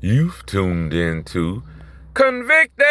[0.00, 1.64] You've tuned into
[2.14, 2.86] Convicted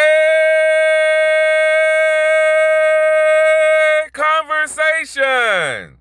[4.12, 5.96] Conversations.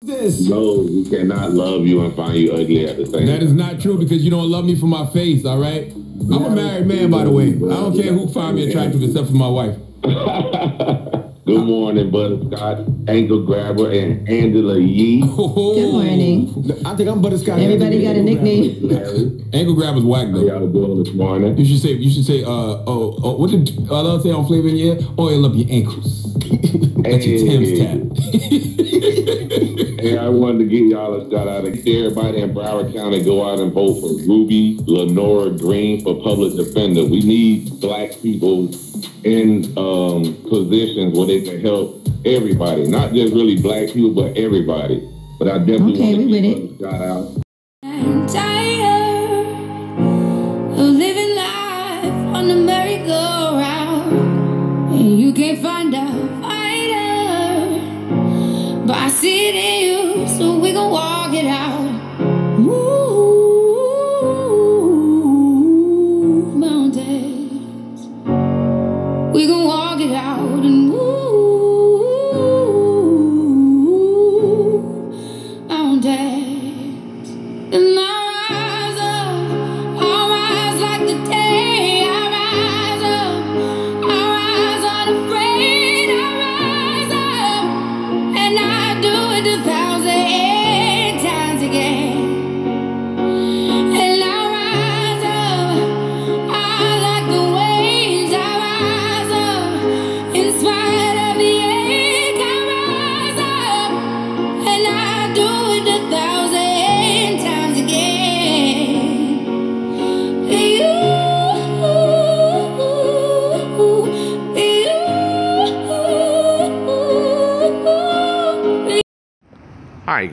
[0.00, 0.48] This.
[0.48, 3.78] No, we cannot love you and find you ugly at the same That is not
[3.78, 5.92] true because you don't love me for my face, all right?
[5.92, 7.48] I'm a married man, by the way.
[7.48, 9.76] I don't care who find me attractive except for my wife.
[11.48, 15.22] Good morning, Butterscotch, Ankle Grabber, and Angela Yee.
[15.22, 16.82] Good morning.
[16.84, 17.58] I think I'm butterscotch.
[17.58, 18.76] Everybody got a nickname.
[18.82, 20.42] Larry, Ankle grabber's whack how though.
[20.42, 21.56] y'all doing this morning?
[21.56, 21.92] You should say.
[21.92, 22.44] You should say.
[22.44, 23.18] Uh oh.
[23.24, 24.98] oh what did I love say on Flavor in the Air?
[25.18, 26.34] Oil up your ankles.
[27.02, 27.96] That's your Tim's tap.
[29.98, 31.64] Hey, I wanted to give y'all a shout out.
[31.64, 32.10] Of here.
[32.10, 37.06] Everybody in Broward County go out and vote for Ruby Lenora Green for public defender.
[37.06, 38.70] We need black people
[39.24, 45.08] in um, positions where they can help everybody, not just really black people, but everybody.
[45.38, 47.47] But I definitely Okay, want to give her a shout out.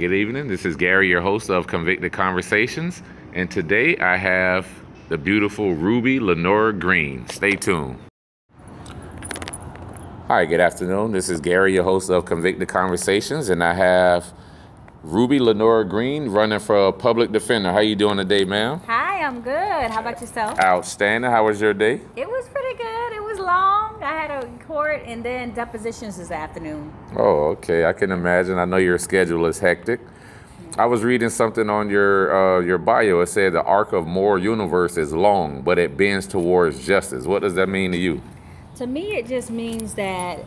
[0.08, 0.48] Good evening.
[0.48, 3.02] This is Gary, your host of Convicted Conversations,
[3.34, 4.68] and today I have
[5.10, 7.28] the beautiful Ruby Lenora Green.
[7.30, 7.98] Stay tuned.
[10.28, 11.12] Hi, good afternoon.
[11.12, 14.32] This is Gary, your host of Convicted Conversations, and I have
[15.02, 17.72] Ruby Lenora Green running for a public defender.
[17.72, 18.82] How you doing today, ma'am?
[18.86, 19.90] Hi, I'm good.
[19.90, 20.60] How about yourself?
[20.60, 21.32] Outstanding.
[21.32, 22.00] How was your day?
[22.16, 23.14] It was pretty good.
[23.14, 23.85] It was long.
[24.76, 26.94] And then depositions this afternoon.
[27.16, 27.86] Oh, okay.
[27.86, 28.58] I can imagine.
[28.58, 30.02] I know your schedule is hectic.
[30.78, 33.22] I was reading something on your uh, your bio.
[33.22, 37.26] It said the arc of moral universe is long, but it bends towards justice.
[37.26, 38.22] What does that mean to you?
[38.76, 40.44] To me, it just means that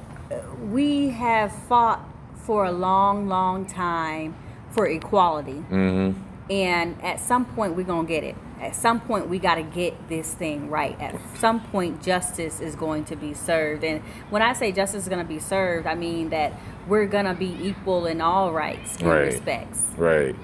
[0.60, 2.06] we have fought
[2.36, 4.34] for a long, long time
[4.70, 5.64] for equality.
[5.70, 6.22] Mm-hmm.
[6.50, 8.34] And at some point, we're going to get it.
[8.60, 10.98] At some point, we got to get this thing right.
[11.00, 13.84] At some point, justice is going to be served.
[13.84, 14.00] And
[14.30, 16.54] when I say justice is going to be served, I mean that
[16.88, 19.20] we're going to be equal in all rights and Right.
[19.26, 19.86] respects.
[19.96, 20.34] Right.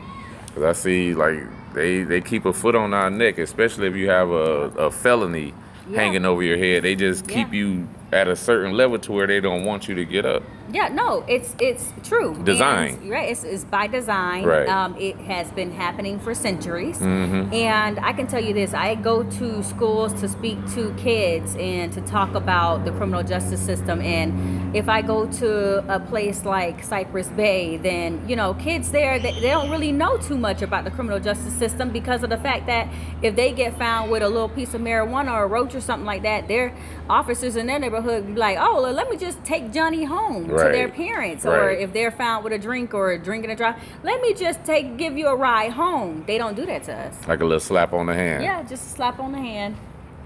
[0.47, 1.41] Because I see like
[1.75, 5.53] they they keep a foot on our neck, especially if you have a, a felony
[5.89, 6.01] Yeah.
[6.03, 6.85] hanging over your head.
[6.85, 7.59] They just keep Yeah.
[7.61, 10.43] you at a certain level to where they don't want you to get up.
[10.73, 12.35] Yeah, no, it's it's true.
[12.43, 12.95] Design.
[12.95, 14.45] And- right, it's, it's by design.
[14.45, 14.69] Right.
[14.69, 16.99] Um, it has been happening for centuries.
[16.99, 17.53] Mhm.
[17.53, 21.93] And I can tell you this: I go to schools to speak to kids and
[21.93, 24.01] to talk about the criminal justice system.
[24.01, 25.49] And if I go to
[25.95, 30.17] a place like Cypress Bay, then you know, kids there they, they don't really know
[30.19, 32.89] too much about the criminal justice system because of the fact that
[33.23, 36.07] if they get found with a little piece of marijuana or a roach or something
[36.07, 36.75] like that, their
[37.11, 40.55] officers in their neighborhood be like, "Oh, well, let me just take Johnny home to
[40.55, 40.95] their Right.
[40.95, 44.65] parents." Or if they're found with a drink or drinking a drive, let me just
[44.65, 46.25] take give you a ride home.
[46.27, 47.15] They don't do that to us.
[47.29, 48.43] Like a little slap on the hand.
[48.45, 49.77] Yeah, just a slap on the hand.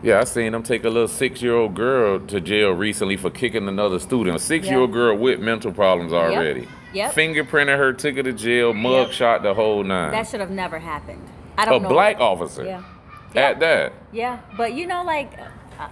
[0.03, 3.99] Yeah, I seen them take a little six-year-old girl to jail recently for kicking another
[3.99, 4.37] student.
[4.37, 4.95] A six-year-old Yeah.
[4.95, 6.69] girl with mental problems already.
[6.93, 7.15] Yep.
[7.15, 10.12] Fingerprinted her, took her to jail, mug shot the whole nine.
[10.12, 11.27] That should have never happened.
[11.59, 11.89] I a don't know.
[11.89, 12.65] A black officer.
[12.65, 12.83] Yeah.
[13.34, 13.93] At that.
[14.12, 15.33] Yeah, but you know, like
[15.78, 15.84] uh,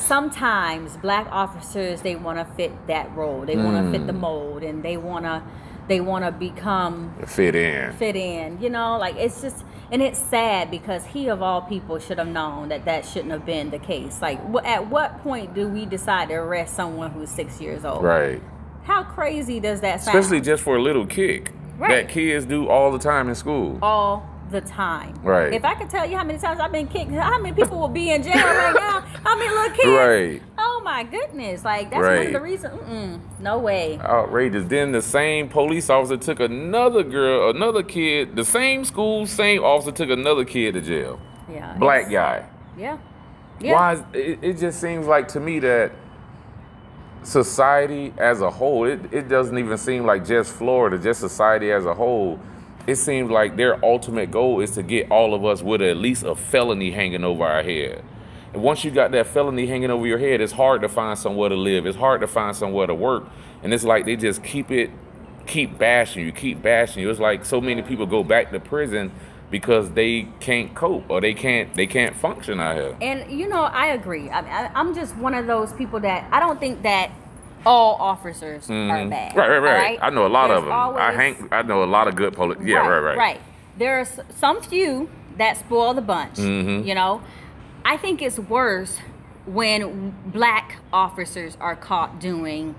[0.00, 3.44] sometimes black officers they want to fit that role.
[3.46, 4.06] They want to fit Mm.
[4.06, 5.42] the mold, and they want to
[5.88, 7.92] they want to become Fit in.
[7.94, 8.60] fit in.
[8.60, 12.28] You know, like it's just and it's sad because he of all people should have
[12.28, 14.22] known that that shouldn't have been the case.
[14.22, 18.04] Like, at what point do we decide to arrest someone who's six years old?
[18.04, 18.40] Right.
[18.84, 20.16] How crazy does that sound?
[20.16, 21.52] Especially just for a little kick.
[21.76, 22.06] Right.
[22.06, 23.78] That kids do all the time in school.
[23.82, 25.14] all the time.
[25.22, 25.52] Right.
[25.52, 27.88] If I could tell you how many times I've been kicked, how many people will
[27.88, 29.00] be in jail right now?
[29.00, 29.88] How many little kids?
[29.88, 30.42] Right.
[30.58, 31.64] Oh my goodness!
[31.64, 32.80] Like that's one of the reasons.
[32.80, 33.98] Mm-mm, no way.
[33.98, 34.64] Outrageous.
[34.66, 39.92] Then the same police officer took another girl, another kid, the same school, same officer
[39.92, 41.20] took another kid to jail.
[41.50, 41.76] Yeah.
[41.78, 42.46] black guy.
[42.76, 42.98] Yeah.
[43.60, 43.74] Yeah.
[43.74, 43.92] Why?
[43.94, 45.92] Is, it, it just seems like to me that
[47.22, 51.84] society as a whole, it, it doesn't even seem like just Florida, just society as
[51.84, 52.40] a whole.
[52.86, 56.22] It seems like their ultimate goal is to get all of us with at least
[56.24, 58.02] a felony hanging over our head.
[58.52, 61.48] And once you got that felony hanging over your head, it's hard to find somewhere
[61.48, 61.86] to live.
[61.86, 63.24] It's hard to find somewhere to work.
[63.62, 64.90] And it's like they just keep it,
[65.46, 67.10] keep bashing you, keep bashing you.
[67.10, 69.12] It's like so many people go back to prison
[69.50, 72.96] because they can't cope or they can't they can't function out here.
[73.00, 74.30] And you know, I agree.
[74.30, 77.10] I, I, I'm just one of those people that I don't think that
[77.66, 79.10] all officers are Mhm.
[79.10, 79.36] bad.
[79.36, 79.98] Right, right, all right.
[80.02, 80.72] I know a lot of There's them.
[80.72, 81.48] I always- hang.
[81.52, 82.58] I know a lot of good police.
[82.62, 83.18] Yeah, right, right.
[83.18, 83.40] Right.
[83.76, 84.04] There are
[84.34, 86.36] some few that spoil the bunch.
[86.36, 86.84] Mhm.
[86.86, 87.20] You know,
[87.84, 88.98] I think it's worse
[89.46, 92.74] when black officers are caught doing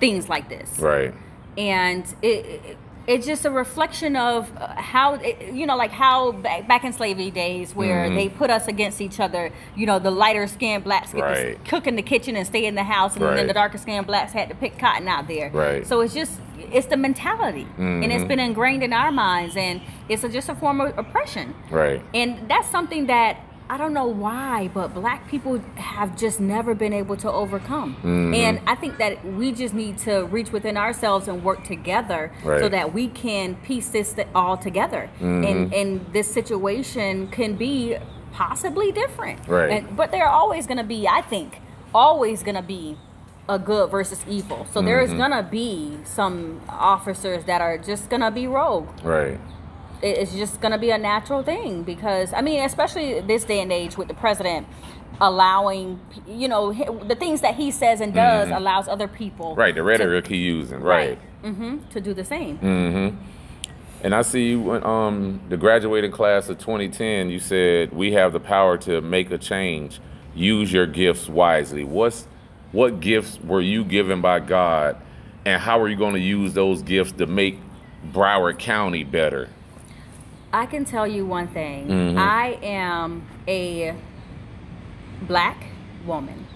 [0.00, 1.14] things like this Right.
[1.58, 2.76] and it
[3.06, 6.92] it's just a reflection of uh, how it, you know like how back, back in
[6.92, 8.14] slavery days where Mhm.
[8.16, 11.86] they put us against each other you know the lighter skinned blacks get to cook
[11.86, 13.36] in the kitchen and stay in the house and Right.
[13.36, 15.86] then the darker skinned blacks had to pick cotton out there Right.
[15.86, 16.40] so it's just
[16.72, 20.54] it's the mentality and it's been ingrained in our minds and it's a, just a
[20.54, 22.00] form of oppression Right.
[22.14, 23.36] and that's something that
[23.70, 27.96] I don't know why, but black people have just never been able to overcome.
[28.02, 28.36] Mhm.
[28.36, 32.68] And I think that we just need to reach within ourselves and work together so
[32.68, 35.08] that we can piece this all together.
[35.20, 35.80] And Mhm.
[35.80, 37.96] and this situation can be
[38.32, 39.38] possibly different.
[39.48, 39.70] Right.
[39.70, 41.60] And, but there are always going to be, I think,
[41.94, 42.96] always going to be
[43.48, 44.66] a good versus evil.
[44.72, 45.18] So there is Mhm.
[45.18, 49.38] going to be some officers that are just going to be rogue Right.
[50.04, 53.60] It- it's just going to be a natural thing because I mean, especially this day
[53.60, 54.66] and age with the president
[55.20, 56.72] allowing, you know,
[57.06, 58.56] the things that he says and does Mhm.
[58.56, 59.74] allows other people Right.
[59.74, 60.80] The rhetoric he using.
[60.80, 61.18] Right.
[61.42, 62.58] hmm to do the same.
[62.58, 63.16] Mm-hmm.
[64.02, 67.30] And I see you when um the graduating class of 2010.
[67.30, 70.00] You said we have the power to make a change.
[70.34, 71.84] Use your gifts wisely.
[71.84, 72.26] What's
[72.72, 74.96] what gifts were you given by God,
[75.46, 77.60] and how are you going to use those gifts to make
[78.12, 79.48] Broward County better?
[80.54, 81.88] I can tell you one thing.
[81.88, 82.16] Mhm.
[82.16, 83.92] I am a
[85.22, 85.56] black
[86.06, 86.46] woman.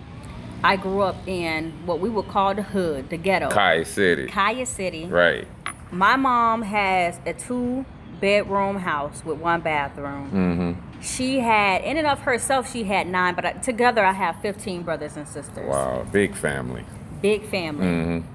[0.62, 4.26] I grew up in what we would call the hood, the ghetto, Collier City.
[4.28, 5.06] Collier City.
[5.06, 5.48] Right.
[5.90, 7.84] My mom has a two
[8.20, 10.30] bedroom house with one bathroom.
[10.30, 11.00] Mm-hmm.
[11.00, 14.82] She had, in and of herself, she had nine, but I- together I have 15
[14.82, 15.68] brothers and sisters.
[15.68, 16.04] Wow.
[16.12, 16.84] Big family.
[17.20, 17.86] Big family.
[17.86, 18.26] Mm-hmm.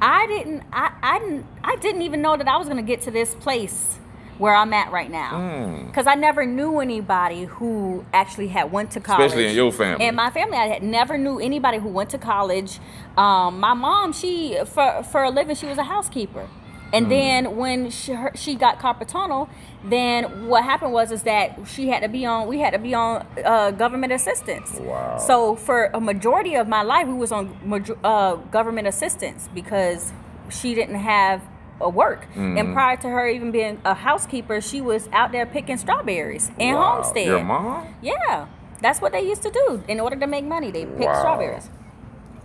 [0.00, 3.10] I didn't, I, I didn't, I didn't even know that I was gonna get to
[3.10, 3.98] this place
[4.42, 5.32] where I'm at right now.
[5.32, 5.86] Mm.
[5.86, 9.26] Because I never knew anybody who actually had went to college.
[9.26, 10.04] Especially in your family.
[10.04, 12.80] In my family, I had never knew anybody who went to college.
[13.16, 16.48] Um, my mom, she for for a living, she was a housekeeper.
[16.94, 17.08] And Mm.
[17.08, 19.48] then when she, her, she got carpal tunnel,
[19.94, 22.48] then what happened was is that she had to be on.
[22.48, 24.68] We had to be on uh, government assistance.
[24.78, 25.18] Wow.
[25.18, 30.12] So for a majority of my life, we was on majo- uh, government assistance because
[30.50, 31.40] she didn't have
[31.82, 32.26] a work.
[32.36, 32.72] And Mhm.
[32.74, 36.82] prior to her even being a housekeeper, she was out there picking strawberries in Wow.
[37.02, 37.26] Homestead.
[37.26, 37.86] Your mom?
[38.00, 38.46] Yeah,
[38.80, 40.70] that's what they used to do in order to make money.
[40.70, 41.18] They pick Wow.
[41.20, 41.70] strawberries.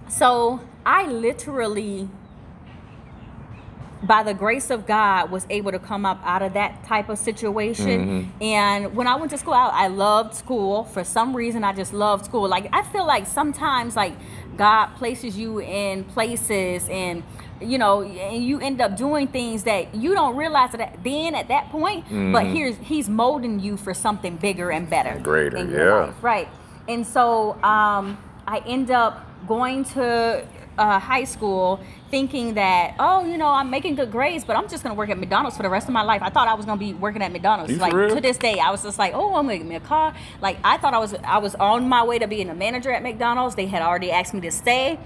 [0.07, 2.09] So I literally,
[4.03, 7.17] by the grace of God, was able to come up out of that type of
[7.17, 8.29] situation.
[8.39, 8.43] Mhm.
[8.43, 10.83] And when I went to school, I, I loved school.
[10.83, 12.47] For some reason, I just loved school.
[12.47, 14.13] Like I feel like sometimes, like
[14.55, 17.23] God places you in places and.
[17.59, 21.47] You know, and you end up doing things that you don't realize that then at
[21.47, 22.05] that point.
[22.07, 22.53] But Mhm.
[22.53, 26.05] here's he's molding you for something bigger and better Greater, yeah.
[26.05, 26.13] life.
[26.21, 26.47] Right.
[26.87, 30.43] And so um, I end up going to
[30.77, 31.79] uh, high school
[32.09, 35.17] thinking that, oh, you know, I'm making good grades, but I'm just to work at
[35.17, 36.21] McDonald's for the rest of my life.
[36.21, 37.71] I thought I was to be working at McDonald's.
[37.71, 39.79] You like to this day, I was just like, oh, I'm to get me a
[39.79, 40.13] car.
[40.41, 43.03] Like I thought I was I was on my way to being a manager at
[43.03, 43.55] McDonald's.
[43.55, 44.99] They had already asked me to stay.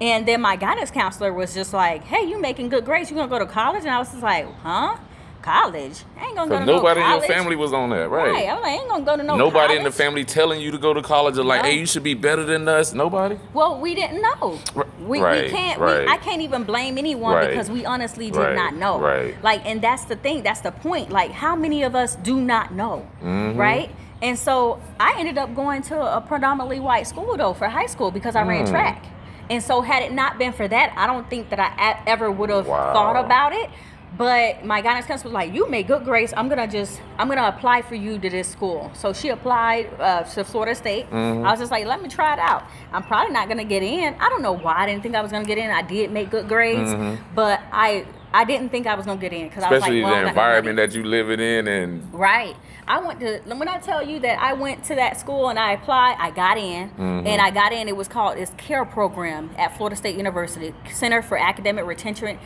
[0.00, 3.10] And then my guidance counselor was just like, hey, you making good grades.
[3.10, 3.82] You're to go to college?
[3.82, 4.96] And I was just like, huh?
[5.42, 6.02] College?
[6.20, 8.30] I ain't to go to nobody no in your family was on that, right?
[8.32, 8.48] Right.
[8.48, 10.78] I'm like, I ain't to go to no Nobody in the family telling you to
[10.78, 11.68] go to college or like, No.
[11.70, 12.92] hey, you should be better than us.
[12.92, 13.38] Nobody.
[13.54, 14.58] Well, we didn't know.
[15.00, 15.80] We, right, we can't.
[15.80, 16.06] right.
[16.06, 17.50] We, I can't even blame anyone Right.
[17.50, 18.98] because we honestly did Right, not know.
[18.98, 19.40] right.
[19.42, 20.42] Like, and that's the thing.
[20.42, 21.10] That's the point.
[21.10, 23.06] Like, how many of us do not know?
[23.22, 23.56] Mhm.
[23.56, 23.90] Right.
[24.20, 28.10] And so I ended up going to a predominantly white school though for high school
[28.10, 28.70] because I ran Mm.
[28.70, 29.04] track.
[29.48, 32.50] And so had it not been for that, I don't think that I ever would
[32.50, 32.92] have Wow.
[32.92, 33.70] thought about it.
[34.16, 36.32] But my guidance counselor was like, "You made good grades.
[36.36, 40.22] I'm gonna just, I'm gonna apply for you to this school." So she applied uh,
[40.22, 41.10] to Florida State.
[41.10, 41.46] Mhm.
[41.46, 42.64] I was just like, "Let me try it out.
[42.92, 44.14] I'm probably not gonna get in.
[44.18, 45.70] I don't know why I didn't think I was gonna get in.
[45.70, 47.18] I did make good grades, Mhm.
[47.34, 50.02] but I I didn't think I was gonna get in because I was like, Especially
[50.04, 52.54] well, the environment that you living in, and Right.
[52.86, 55.72] I went to when I tell you that I went to that school and I
[55.72, 57.26] applied, I got in, Mm-hmm.
[57.26, 57.88] and I got in.
[57.88, 62.38] It was called its CARE program at Florida State University, Center for Academic Retention,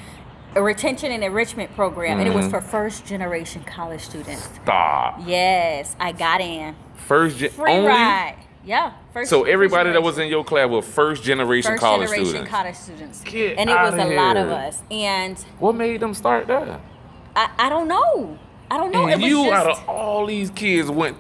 [0.54, 2.42] a Retention and Enrichment Program, and it Mm-hmm.
[2.42, 4.48] was for first generation college students.
[4.62, 5.20] stop.
[5.26, 6.74] Yes, I got in.
[6.94, 7.88] First gen Free only.
[7.88, 8.36] ride.
[8.64, 8.92] Yeah.
[9.12, 12.26] First, So everybody first that was in your class were first generation first college generation
[12.26, 12.50] students.
[12.50, 14.82] college students, Get and it was outta a lot of us.
[14.90, 16.80] And What made them start that?
[17.34, 18.38] I, I don't know.
[18.70, 19.02] I don't know.
[19.04, 21.16] and it was you just, out of all these kids went.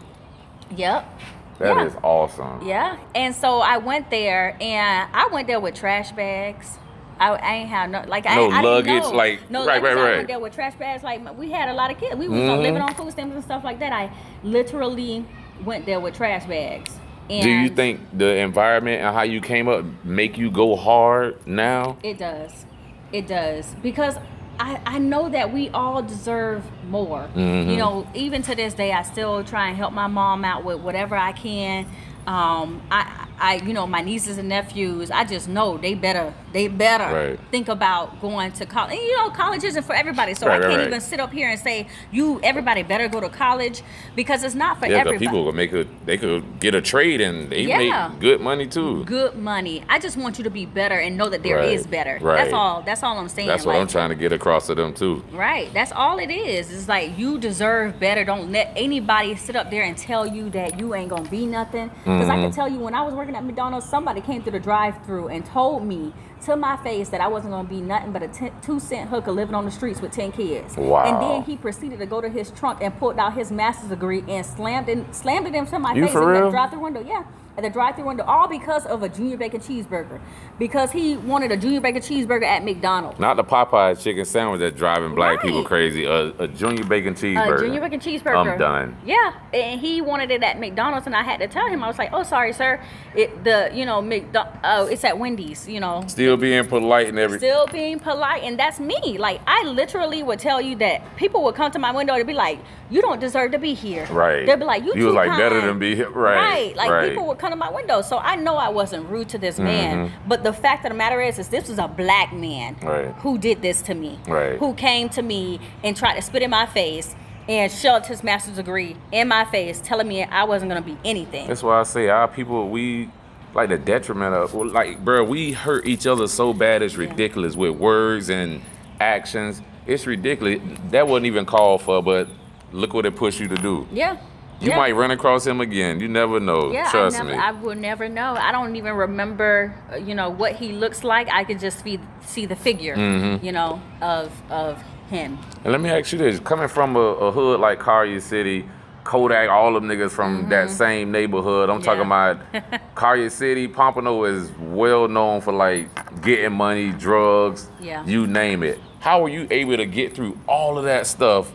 [0.76, 1.20] Yep.
[1.58, 2.00] That is Yeah.
[2.02, 2.66] awesome.
[2.66, 6.78] Yeah, and so I went there, and I went there with trash bags.
[7.22, 9.10] I, I ain't have no like I, No I luggage, know.
[9.12, 9.96] like- no right, luggage.
[9.96, 10.16] right, I right.
[10.16, 11.02] went there with trash bags.
[11.02, 12.16] Like we had a lot of kids.
[12.16, 12.62] We was Mhm.
[12.62, 13.92] living on food stamps and stuff like that.
[13.92, 14.10] I
[14.42, 15.24] literally
[15.64, 16.90] went there with trash bags.
[17.30, 21.46] And Do you think the environment and how you came up make you go hard
[21.46, 21.96] now?
[22.02, 22.66] It does.
[23.12, 23.74] It does.
[23.82, 24.16] Because
[24.58, 27.28] I, I know that we all deserve more.
[27.34, 27.70] Mm-hmm.
[27.70, 30.80] You know, even to this day, I still try and help my mom out with
[30.80, 31.86] whatever I can.
[32.26, 36.68] Um, I, I, you know, my nieces and nephews, I just know they better, they
[36.68, 37.40] better Right.
[37.50, 38.92] think about going to college.
[38.92, 41.32] And, you know, college isn't for everybody, so Right, I right, can't even sit up
[41.32, 43.82] here and say you, everybody better go to college
[44.14, 45.26] because it's not for Yeah, everybody.
[45.26, 48.10] people could make a they could get a trade and they Yeah.
[48.10, 49.02] make good money too.
[49.04, 49.82] Good money.
[49.88, 52.18] I just want you to be better and know that there is better.
[52.22, 52.36] right.
[52.36, 52.82] That's all.
[52.82, 53.48] That's all I'm saying.
[53.48, 55.24] That's what Like, I'm trying to get across to them too.
[55.32, 55.68] Right.
[55.74, 56.72] That's all it is.
[56.72, 58.22] It's like you deserve better.
[58.24, 61.90] Don't let anybody sit up there and tell you that you ain't gonna be nothing.
[62.04, 62.42] Because I Mm-hmm.
[62.42, 65.44] can tell you when I was working at McDonald's, somebody came through the drive-through and
[65.44, 66.12] told me
[66.44, 69.30] to my face that I wasn't gonna be nothing but a ten, two cent hooker
[69.32, 70.76] living on the streets with ten kids.
[70.76, 71.04] Wow.
[71.04, 74.24] And then he proceeded to go to his trunk and pulled out his master's degree
[74.28, 76.50] and slammed it slammed it into my You face in real?
[76.50, 77.00] the window.
[77.00, 77.24] Yeah.
[77.54, 80.18] At the drive-through window, all because of a junior bacon cheeseburger.
[80.58, 83.20] Because he wanted a junior bacon cheeseburger at McDonald's.
[83.20, 86.04] Not the Popeyes chicken sandwich that's driving black people crazy.
[86.06, 87.56] A, a junior bacon cheeseburger.
[87.56, 88.52] A junior bacon cheeseburger.
[88.52, 88.96] I'm done.
[89.04, 91.82] Yeah, and he wanted it at McDonald's, and I had to tell him.
[91.84, 92.80] I was like, "Oh, sorry, sir.
[93.14, 95.68] It the you know McDo- oh, it's at Wendy's.
[95.68, 97.46] You know, Still being polite and everything.
[97.50, 99.18] still being polite, and that's me.
[99.18, 102.32] Like I literally would tell you that people would come to my window and be
[102.32, 104.46] like, "You don't deserve to be here." Right.
[104.46, 106.08] They'd be like, "You, You was like better than be here.
[106.08, 106.76] Right, Right.
[106.76, 107.08] Like right.
[107.10, 110.08] people would come to my window, so I know I wasn't rude to this man.
[110.08, 110.28] Mm-hmm.
[110.28, 113.08] But the fact of the matter is, is this was a black man Right.
[113.16, 114.18] who did this to me.
[114.26, 114.58] Right.
[114.58, 117.14] Who came to me and tried to spit in my face.
[117.48, 121.48] And shoved his master's degree in my face, telling me I wasn't gonna be anything.
[121.48, 123.10] That's why I say our people we
[123.52, 127.72] like the detriment of like bro, we hurt each other so bad it's ridiculous with
[127.76, 128.62] words and
[129.00, 129.60] actions.
[129.88, 130.60] It's ridiculous.
[130.92, 132.28] That wasn't even called for, but
[132.70, 133.88] look what it pushed you to do.
[133.92, 134.18] yeah.
[134.62, 134.76] You yeah.
[134.76, 135.98] might run across him again.
[136.00, 136.70] You never know.
[136.72, 137.42] Yeah, Trust I never, me.
[137.42, 138.34] I will never know.
[138.38, 141.28] I don't even remember, uh, you know, what he looks like.
[141.28, 143.44] I could just see see the figure, Mm-hmm.
[143.44, 145.38] you know, of of him.
[145.64, 148.64] And let me ask you this: coming from a, a hood like Collier City,
[149.04, 151.68] Kodak, all them niggas from that same neighborhood.
[151.68, 152.56] I'm talking Mm-hmm.
[152.56, 153.66] About Collier City.
[153.68, 158.04] Pompano is well known for like getting money, drugs, Yeah.
[158.06, 158.78] you name it.
[159.00, 161.50] How were you able to get through all of that stuff?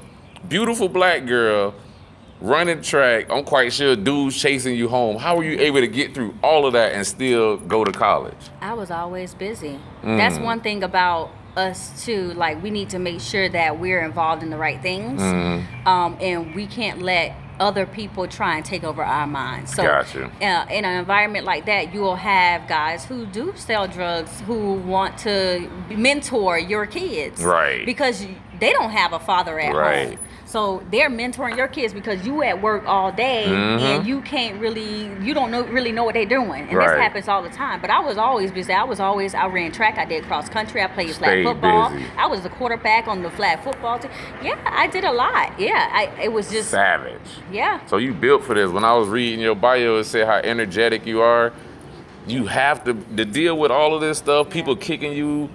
[0.50, 1.74] Beautiful black girl,
[2.42, 3.30] running track.
[3.32, 5.18] I'm quite sure dudes chasing you home.
[5.18, 8.36] How were you able to get through all of that and still go to college?
[8.62, 9.80] I was always busy.
[10.04, 10.18] Mm.
[10.18, 12.34] That's one thing about us too.
[12.34, 15.88] Like we need to make sure that we're involved in the right things, Mm-hmm.
[15.88, 19.74] um, and we can't let other people try and take over our minds.
[19.74, 20.26] So, Gotcha.
[20.26, 24.74] uh, in an environment like that, you will have guys who do sell drugs who
[24.74, 27.84] want to mentor your kids, Right.
[27.84, 28.28] Because
[28.60, 30.10] they don't have a father at Right.
[30.10, 30.27] home.
[30.48, 33.82] So they're mentoring your kids because you at work all day Mhm.
[33.82, 36.88] and you can't really, you don't know really know what they're doing, and Right.
[36.92, 37.82] this happens all the time.
[37.82, 38.72] But I was always busy.
[38.72, 39.98] I was always I ran track.
[39.98, 40.82] I did cross country.
[40.82, 41.90] I played flag football.
[41.90, 42.06] busy.
[42.18, 44.10] I was the quarterback on the flag football team.
[44.42, 45.52] Yeah, I did a lot.
[45.60, 47.20] Yeah, I it was just Savage.
[47.52, 47.80] yeah.
[47.88, 48.72] So you built for this.
[48.72, 51.52] When I was reading your bio, it said how energetic you are.
[52.26, 54.50] You have to to deal with all of this stuff.
[54.50, 55.50] People kicking you,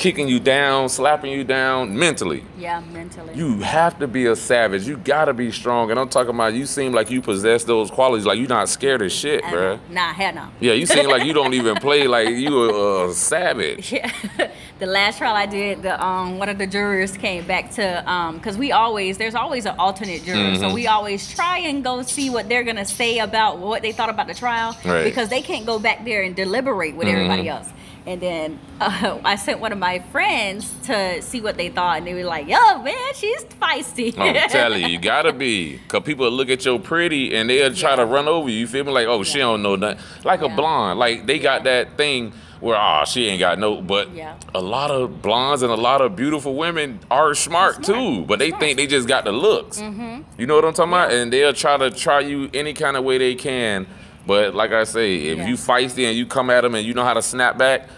[0.00, 2.42] kicking you down, slapping you down mentally.
[2.58, 3.34] Yeah, mentally.
[3.34, 4.88] You have to be a savage.
[4.88, 5.90] You gotta be strong.
[5.90, 8.24] And I'm talking about you seem like you possess those qualities.
[8.24, 9.52] Like you're not scared of shit, bruh.
[9.52, 9.80] know.
[9.90, 10.48] Nah, hell no.
[10.58, 13.92] Yeah, you seem like you don't even play like you a, a savage.
[13.92, 14.10] Yeah,
[14.78, 18.36] the last trial I did, the um one of the jurors came back to um
[18.38, 20.60] because we always there's always an alternate juror, Mm-hmm.
[20.62, 24.08] so we always try and go see what they're gonna say about what they thought
[24.08, 25.04] about the trial Right.
[25.04, 27.68] because they can't go back there and deliberate with everybody else.
[28.06, 32.06] And then uh, I sent one of my friends to see what they thought, and
[32.06, 35.80] they were like, "Yo, man, she's feisty." I'm telling you, you gotta be.
[35.88, 38.58] Cause people look at your pretty and they'll try to run over you.
[38.60, 38.92] You feel me?
[38.92, 40.02] Like, oh, she don't know nothing.
[40.24, 40.98] Like a blonde.
[40.98, 43.80] Like they got that thing where ah, she ain't got no.
[43.80, 44.36] But Yeah.
[44.54, 47.84] a lot of blondes and a lot of beautiful women are smart, Smart.
[47.84, 48.24] too.
[48.26, 48.60] But they Smart.
[48.62, 48.66] Mm-hmm.
[48.66, 49.80] think they just got the looks.
[49.80, 51.12] You know what I'm talking about?
[51.12, 53.86] And they'll try to try you any kind of way they can.
[54.30, 55.48] But like I say, if Yeah.
[55.48, 57.88] you feisty and you come at them and you know how to snap back,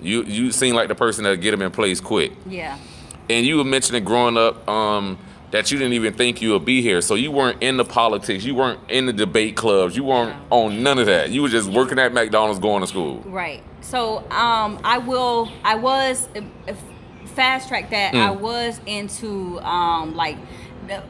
[0.00, 2.78] you you seem like the person that get them in place quick yeah,
[3.28, 5.18] and you were mentioning growing up um,
[5.50, 7.00] that you didn't even think you would be here.
[7.00, 10.80] So you weren't in the politics, you weren't in the debate clubs, you weren't on
[10.84, 11.30] none of that.
[11.30, 13.18] You were just working at McDonald's, going to school.
[13.26, 13.60] right.
[13.80, 15.50] So um, I will.
[15.64, 16.28] I was
[17.34, 18.14] fast track that.
[18.14, 20.36] I was into um, like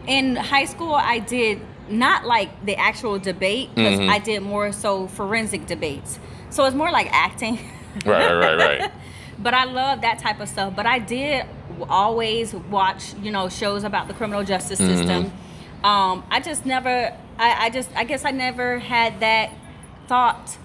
[0.07, 0.95] in high school.
[0.95, 1.61] I did
[1.91, 6.19] not like the actual debate because I did more so forensic debates.
[6.51, 7.59] So it's more like acting.
[8.07, 8.93] Right, right, right,
[9.41, 10.77] but I love that type of stuff.
[10.77, 11.45] But I did
[11.89, 15.33] always watch, you know, shows about the criminal justice system.
[15.83, 19.51] Um, I just never, I, I just, I guess I never had that
[20.07, 20.57] thought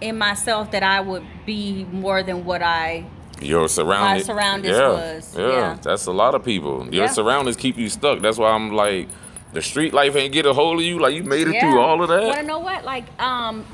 [0.00, 3.04] in myself that I would be more than what I.
[3.42, 4.28] Your surroundings.
[4.28, 5.78] My surroundings was, yeah, yeah.
[5.82, 6.84] That's a lot of people.
[6.94, 7.10] Your Yeah.
[7.10, 8.20] surroundings keep you stuck.
[8.20, 9.08] That's why I'm like,
[9.52, 10.98] the street life ain't get a hold of you.
[10.98, 11.60] Like you made it Yeah.
[11.72, 12.22] through all of that.
[12.22, 12.84] Want to know what?
[12.84, 13.64] Like, um,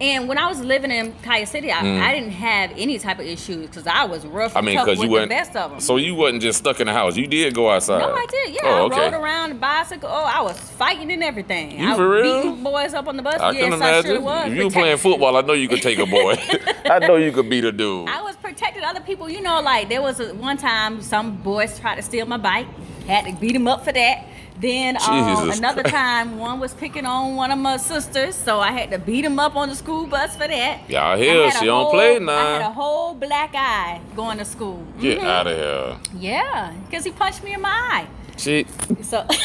[0.00, 3.26] and when I was living in Collier City, I, I didn't have any type of
[3.26, 4.56] issues because I was rough Mm.
[4.56, 5.28] I mean, because you the weren't.
[5.28, 5.80] best of them.
[5.80, 7.16] So you wasn't just stuck in the house.
[7.16, 8.00] You did go outside.
[8.00, 8.54] No, I did.
[8.54, 9.00] Yeah, Oh, I okay.
[9.02, 10.08] rode around the bicycle.
[10.12, 11.78] Oh, I was fighting and everything.
[11.78, 12.42] You I for real?
[12.42, 13.40] beating boys up on the bus.
[13.40, 14.10] I yes, can I imagine.
[14.10, 14.50] sure was.
[14.50, 16.34] if you were playing football, I know you could take a boy.
[16.86, 18.08] I know you could beat a dude.
[18.08, 19.30] I was protecting other people.
[19.30, 22.66] You know, like there was a, one time some boys tried to steal my bike.
[23.06, 24.24] Had to beat them up for that.
[24.56, 25.94] Then um, another Christ.
[25.96, 29.38] time, one was picking on one of my sisters, so I had to beat him
[29.40, 30.88] up on the school bus for that.
[30.88, 32.32] Y'all I here, had a she don't whole- play now.
[32.38, 34.80] I had a whole black eye going to school.
[35.00, 35.24] Get Mhm.
[35.24, 35.96] out of here.
[36.20, 38.06] Yeah, because he punched me in my eye.
[38.36, 38.64] She.
[39.02, 39.26] So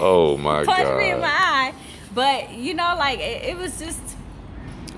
[0.00, 0.74] Oh my god.
[0.76, 1.74] Punched me in my eye.
[2.14, 4.00] But you know, like it, it was just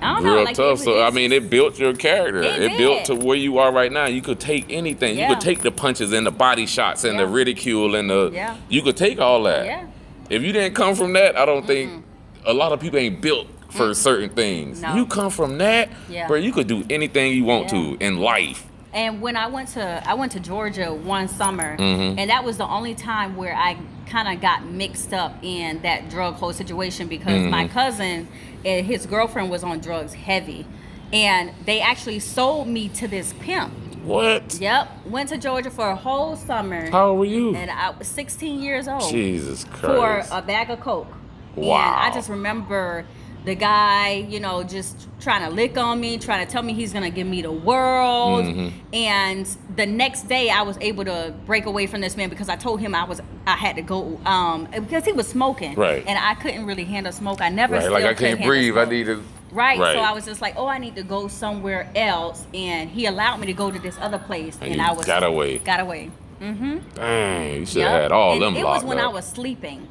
[0.03, 0.35] I don't know.
[0.37, 0.71] Real like, tough.
[0.73, 2.43] was- So I mean, it built your character.
[2.43, 4.07] It It, built to where you are right now.
[4.07, 5.17] You could take anything.
[5.19, 5.29] Yeah.
[5.29, 8.31] You could take the punches and the body shots and the ridicule and the.
[8.33, 8.57] Yeah.
[8.69, 9.67] You could take all that.
[9.67, 9.87] Yeah.
[10.29, 12.05] If you didn't come from that, I don't think
[12.47, 14.81] a lot of people ain't built for certain things.
[14.83, 14.95] No.
[14.97, 16.27] You come from that, Yeah.
[16.27, 16.37] bro.
[16.37, 18.67] You could do anything you want to in life.
[18.93, 22.19] And when I went to I went to Georgia one summer, Mm-hmm.
[22.19, 23.77] and that was the only time where I
[24.09, 27.73] kind of got mixed up in that drug whole situation because my Mm-hmm.
[27.73, 28.29] cousin
[28.65, 30.67] and his girlfriend was on drugs heavy,
[31.13, 33.73] and they actually sold me to this pimp.
[34.03, 34.55] What?
[34.61, 37.55] Yep, went to Georgia for a whole summer, How old were you?
[37.55, 40.31] and I was 16 years old Jesus Christ.
[40.31, 41.13] for a bag of coke.
[41.55, 41.77] Wow.
[41.77, 43.05] And I just remember
[43.45, 46.93] the guy, you know, just trying to lick on me, trying to tell me he's
[46.93, 48.45] gonna give me the world.
[48.45, 48.95] Mm-hmm.
[48.95, 52.57] And the next day, I was able to break away from this man because I
[52.57, 56.05] told him I was I had to go um, because he was smoking, Right.
[56.07, 57.41] And I couldn't really handle smoke.
[57.41, 58.77] I never right, like I can't breathe.
[58.77, 59.23] I need to.
[59.53, 59.79] Right.
[59.79, 59.95] Right.
[59.95, 63.39] So I was just like, oh, I need to go somewhere else, and he allowed
[63.39, 65.59] me to go to this other place, And and, I was got away.
[65.59, 66.11] Got away.
[66.41, 66.79] Mm-hmm.
[66.95, 69.05] Dang, you should have had all and them It was when up.
[69.05, 69.89] I was sleeping.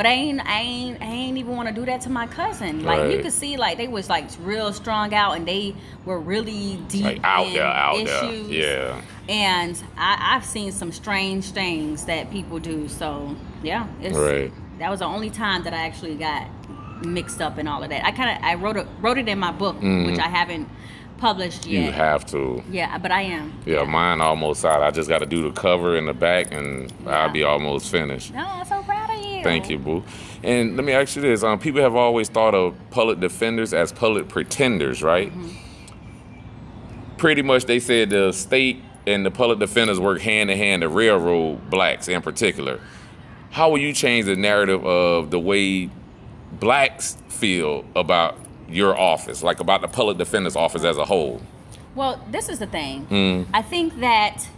[0.00, 2.84] But I ain't, I ain't, I ain't even want to do that to my cousin.
[2.84, 3.22] Like you Right.
[3.22, 5.74] could see, like they was like real strong out, and they
[6.06, 8.48] were really deep like out in there, out issues.
[8.48, 8.58] there.
[8.88, 9.02] Yeah.
[9.28, 12.88] And I, I've seen some strange things that people do.
[12.88, 14.50] So yeah, it's, Right.
[14.78, 16.46] that was the only time that I actually got
[17.04, 18.02] mixed up in all of that.
[18.02, 20.06] I kind of, I wrote it, wrote it in my book, mm-hmm.
[20.06, 20.66] which I haven't
[21.18, 21.84] published yet.
[21.84, 22.62] You have to.
[22.70, 23.52] yeah, but I am.
[23.66, 24.82] Yeah, mine almost out.
[24.82, 27.24] I just got to do the cover and the back, and Yeah.
[27.24, 28.32] I'll be almost finished.
[28.32, 28.82] No, I'm so
[29.42, 30.04] Thank you, boo.
[30.42, 33.92] And let me ask you this: um, people have always thought of public defenders as
[33.92, 35.30] public pretenders, right?
[35.30, 35.56] Mm-hmm.
[37.16, 40.88] Pretty much, they said the state and the public defenders work hand in hand to
[40.88, 42.80] railroad blacks in particular.
[43.50, 45.90] How will you change the narrative of the way
[46.52, 51.42] blacks feel about your office, like about the public defender's office as a whole?
[51.94, 53.06] Well, this is the thing.
[53.06, 53.46] Mm.
[53.52, 54.48] I think that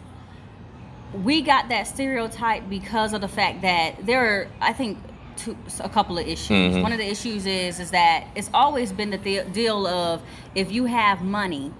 [1.14, 4.98] we got that stereotype because of the fact that there are, I think,
[5.36, 6.72] two, a couple of issues.
[6.74, 6.82] Mm-hmm.
[6.82, 10.22] One of the issues is is that it's always been the de- deal of
[10.54, 11.72] if you have money,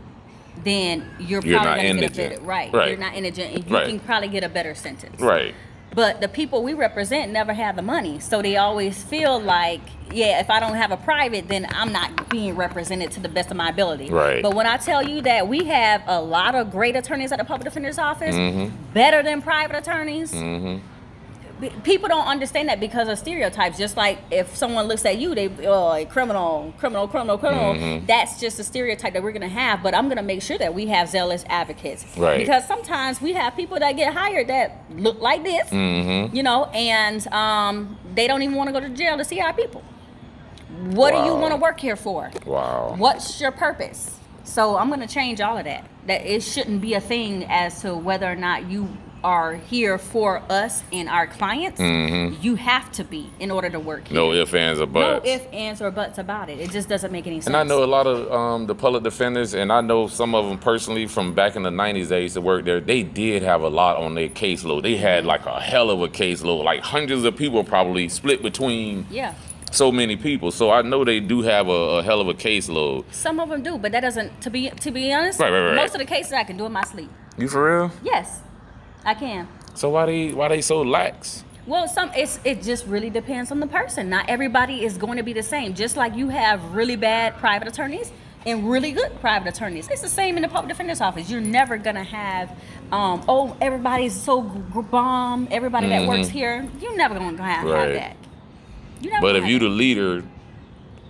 [0.64, 2.30] then you're You're probably not gonna get a indigent.
[2.34, 2.72] better right.
[2.72, 2.88] Right.
[2.90, 3.88] You're not indigent, and you Right.
[3.88, 5.20] can probably get a better sentence.
[5.20, 5.54] Right.
[5.94, 10.40] But the people we represent never have the money, so they always feel like, yeah,
[10.40, 13.56] if I don't have a private, then I'm not being represented to the best of
[13.58, 14.08] my ability.
[14.08, 14.42] Right.
[14.42, 17.44] But when I tell you that we have a lot of great attorneys at the
[17.44, 18.74] public defender's office, Mm-hmm.
[18.94, 20.80] better than private attorneys, b-
[21.82, 23.78] people don't understand that because of stereotypes.
[23.78, 27.74] Just like if someone looks at you, they oh like criminal, criminal, criminal, criminal.
[27.74, 28.06] Mm-hmm.
[28.06, 29.82] That's just a stereotype that we're gonna have.
[29.82, 32.38] But I'm gonna make sure that we have zealous advocates, Right.
[32.38, 36.34] Because sometimes we have people that get hired that look like this, Mm-hmm.
[36.34, 39.52] you know, and um, they don't even want to go to jail to see our
[39.52, 39.82] people.
[40.84, 42.30] What do you want to work here for?
[42.46, 42.94] Wow.
[42.96, 44.18] What's your purpose?
[44.44, 45.86] So I'm gonna change all of that.
[46.06, 48.88] That it shouldn't be a thing as to whether or not you
[49.24, 51.80] are here for us and our clients.
[51.80, 54.18] You have to be in order to work here.
[54.18, 54.32] Mm-hmm.
[54.32, 55.24] No ifs, ands, or buts.
[55.24, 56.58] No if, ands, or buts about it.
[56.60, 57.46] It just doesn't make any sense.
[57.48, 60.46] And I know a lot of um, the public defenders, and I know some of
[60.48, 62.80] them personally from back in the 90s they used to work there.
[62.80, 64.82] They did have a lot on their caseload.
[64.82, 69.06] They had like a hell of a caseload, like hundreds of people probably split between
[69.10, 69.34] Yeah.
[69.70, 70.50] so many people.
[70.50, 73.04] So I know they do have a, a hell of a caseload.
[73.12, 74.40] Some of them do, but that doesn't.
[74.42, 75.76] To be to be honest, Right, right, right.
[75.76, 77.10] most of the cases I can do in my sleep.
[77.38, 77.90] You for real?
[78.02, 78.40] Yes,
[79.04, 79.48] I can.
[79.74, 81.44] So why they why they so lax?
[81.66, 84.08] Well, some it's it just really depends on the person.
[84.08, 85.74] Not everybody is going to be the same.
[85.74, 88.10] Just like you have really bad private attorneys
[88.44, 89.88] and really good private attorneys.
[89.88, 91.30] It's the same in the public defender's office.
[91.30, 92.50] You're never gonna have,
[92.90, 95.46] um, oh, everybody's so bomb.
[95.50, 97.72] Everybody that works here, you're never gonna have, have Mm-hmm.
[97.72, 97.94] Right.
[97.94, 99.20] that.
[99.20, 100.24] But if you the leader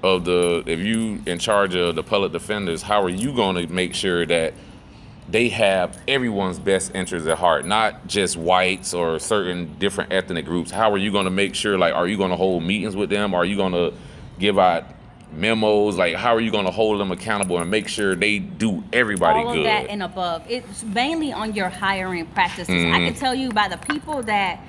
[0.02, 3.72] of the if you in charge of the public defenders, how are you going to
[3.72, 4.54] make sure that
[5.32, 10.70] they have everyone's best interests at heart, not just whites or certain different ethnic groups?
[10.70, 13.10] How are you going to make sure like are you going to hold meetings with
[13.10, 13.34] them?
[13.34, 13.92] Are you going to
[14.38, 14.84] give out
[15.32, 15.96] memos?
[15.96, 19.40] Like how are you going to hold them accountable and make sure they do everybody
[19.40, 19.58] all good?
[19.60, 20.44] of that and above.
[20.48, 22.68] It's mainly on your hiring practices.
[22.68, 23.06] I Mm-hmm.
[23.06, 24.60] can tell you by the people that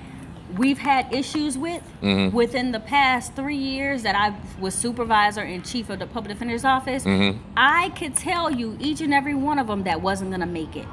[0.58, 2.36] we've had issues with Mm-hmm.
[2.36, 6.66] within the past three years that I was supervisor and chief of the public defender's
[6.66, 7.06] office.
[7.06, 7.39] Mm-hmm.
[7.56, 10.76] I could tell you each and every one of them that wasn't going to make
[10.76, 10.86] it,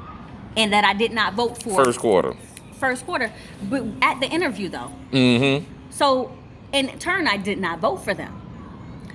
[0.57, 2.35] and that I did not vote for First quarter.
[2.79, 3.33] first quarter.
[3.69, 5.65] But at the interview though, Mm-hmm.
[5.91, 6.33] so
[6.73, 8.41] in turn, I did not vote for them.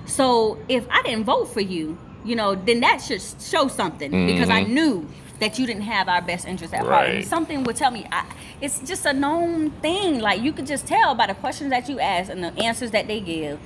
[0.04, 4.50] So if I didn't vote for you, you know, then that should show something because
[4.50, 7.08] I knew that you didn't have our best interest at heart.
[7.08, 8.24] And something would tell me, I,
[8.60, 10.20] it's just a known thing.
[10.20, 13.06] Like you could just tell by the questions that you ask and the answers that
[13.06, 13.58] they give,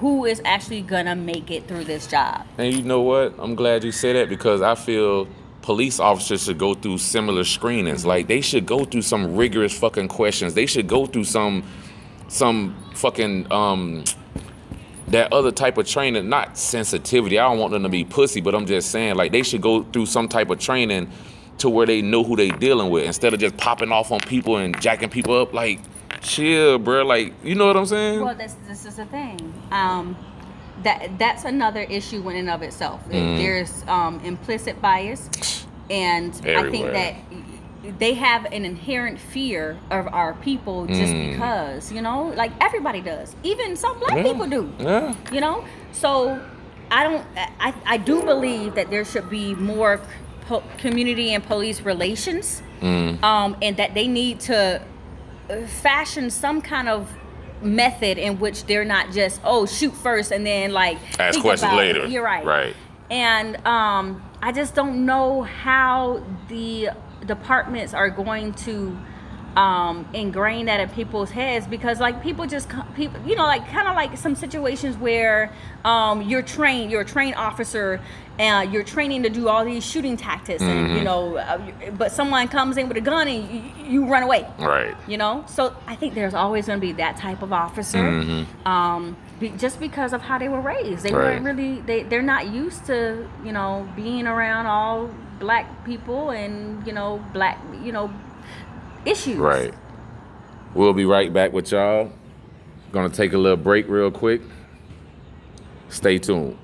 [0.00, 2.46] who is actually gonna make it through this job.
[2.58, 3.34] And you know what?
[3.38, 5.28] I'm glad you said that because I feel
[5.62, 8.04] police officers should go through similar screenings.
[8.04, 10.54] Like they should go through some rigorous fucking questions.
[10.54, 11.64] They should go through some
[12.28, 14.04] some fucking um
[15.08, 17.38] that other type of training, not sensitivity.
[17.38, 19.82] I don't want them to be pussy, but I'm just saying like they should go
[19.84, 21.10] through some type of training
[21.58, 24.56] to where they know who they dealing with instead of just popping off on people
[24.56, 25.80] and jacking people up like
[26.20, 27.04] chill, bro.
[27.04, 28.20] Like, you know what I'm saying?
[28.20, 29.52] Well, this this is the thing.
[29.70, 30.16] Um,
[30.82, 33.02] that that's another issue in and of itself.
[33.04, 33.36] Mm-hmm.
[33.36, 37.14] There's um, implicit bias, and I think that
[37.98, 41.32] they have an inherent fear of our people just Mm.
[41.32, 43.34] because you know, like everybody does.
[43.42, 44.22] Even some black Yeah.
[44.22, 44.70] people do.
[44.78, 45.14] Yeah.
[45.32, 46.40] You know, so
[46.90, 47.24] I don't.
[47.60, 50.00] I I do believe that there should be more
[50.48, 53.22] po- community and police relations, Mm.
[53.22, 54.80] um, and that they need to
[55.50, 57.08] uh, fashion some kind of
[57.62, 61.84] method in which they're not just oh shoot first and then like Ask questions about
[61.84, 61.94] it.
[61.96, 62.06] later.
[62.06, 62.44] You're right.
[62.44, 62.76] Right.
[63.10, 66.90] And um, I just don't know how the
[67.26, 68.96] departments are going to
[69.56, 73.86] um, ingrain that in people's heads because like people just people you know like kind
[73.86, 75.52] of like some situations where
[75.84, 78.00] um, you're trained you're a trained officer
[78.36, 80.96] and you're training to do all these shooting tactics and Mm-hmm.
[80.96, 83.62] you know uh, but someone comes in with a gun and you,
[84.02, 84.96] you run away Right.
[85.06, 88.08] you know so i think there's always going to be that type of officer
[88.66, 91.16] um, be, just because of how they were raised they Mm-hmm.
[91.16, 91.40] Right.
[91.42, 96.86] weren't really they, they're not used to you know being around all black people and
[96.86, 98.10] you know black you know
[99.04, 99.74] issues Right.
[100.74, 102.10] We'll be right back with y'all.
[102.90, 104.42] Gonna take a little break real quick.
[105.88, 106.58] Stay tuned.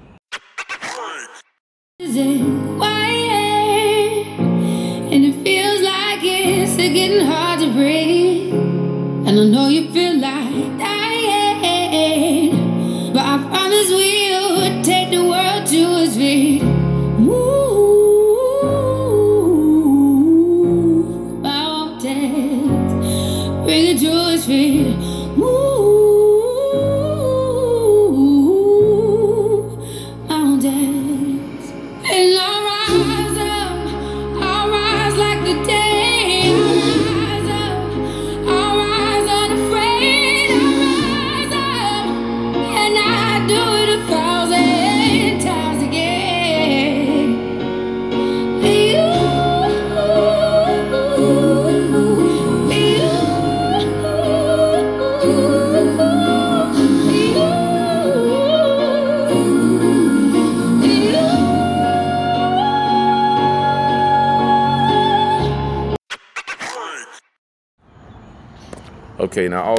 [2.01, 2.43] Is it
[2.77, 4.27] quiet?
[5.13, 8.55] And it feels like it's getting hard to breathe.
[8.55, 10.10] And I know you feel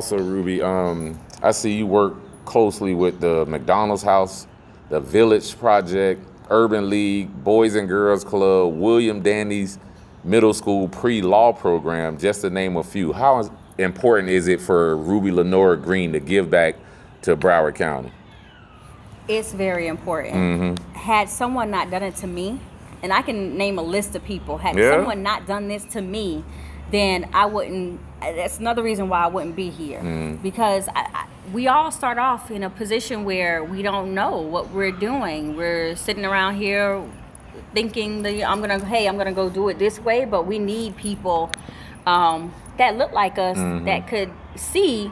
[0.02, 4.48] also Ruby, um, I see you work closely with the McDonald's House,
[4.90, 9.78] the Village Project, Urban League, Boys and Girls Club, William Dandy's
[10.24, 13.14] Middle School Pre-Law Program, just to name a few.
[13.14, 16.78] How important is it for Ruby Lenora Green to give back
[17.22, 18.12] to Broward County?
[19.28, 20.34] It's very important.
[20.36, 20.94] Mm-hmm.
[20.94, 22.60] Had someone not done it to me,
[23.04, 24.98] and I can name a list of people, had Yeah.
[24.98, 26.44] someone not done this to me,
[26.92, 28.00] then I wouldn't.
[28.22, 30.00] That's another reason why I wouldn't be here.
[30.00, 30.42] Mm.
[30.42, 34.70] Because I, I, we all start off in a position where we don't know what
[34.72, 35.56] we're doing.
[35.56, 37.04] We're sitting around here
[37.74, 40.96] thinking that I'm gonna, hey, I'm gonna go do it this way, but we need
[40.98, 41.52] people
[42.06, 45.12] um, that look like us that could see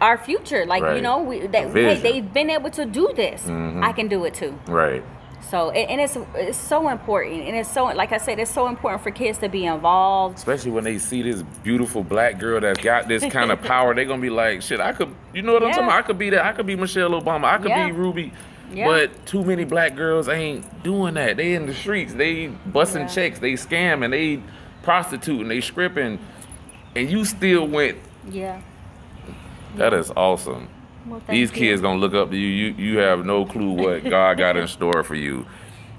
[0.00, 0.64] our future.
[0.66, 1.02] Like you Mm-hmm.
[1.02, 3.42] Know, we, that hey, they've been able to do this.
[3.42, 3.84] Mm-hmm.
[3.84, 4.58] I can do it too.
[4.66, 5.04] Right.
[5.48, 8.68] So and, and it's it's so important, and it's so like I said, it's so
[8.68, 10.38] important for kids to be involved.
[10.38, 14.04] Especially when they see this beautiful black girl that's got this kind of power, they're
[14.04, 15.74] gonna be like, "Shit, I could." You know what I'm Yeah.
[15.74, 15.98] talking about?
[15.98, 16.44] I could be that.
[16.44, 17.44] I could be Michelle Obama.
[17.44, 17.86] I could Yeah.
[17.86, 18.32] be Ruby.
[18.72, 18.86] Yeah.
[18.86, 21.36] But too many black girls ain't doing that.
[21.36, 22.14] They in the streets.
[22.14, 23.40] They busting checks.
[23.40, 24.10] They scamming.
[24.10, 24.40] They
[24.84, 25.48] prostituting.
[25.48, 26.20] They stripping.
[26.94, 27.98] And you still went.
[28.30, 28.60] Yeah.
[29.76, 30.68] That is awesome.
[31.06, 31.56] Well, These you.
[31.56, 32.46] kids gonna look up to you.
[32.48, 35.46] You you have no clue what God got in store for you.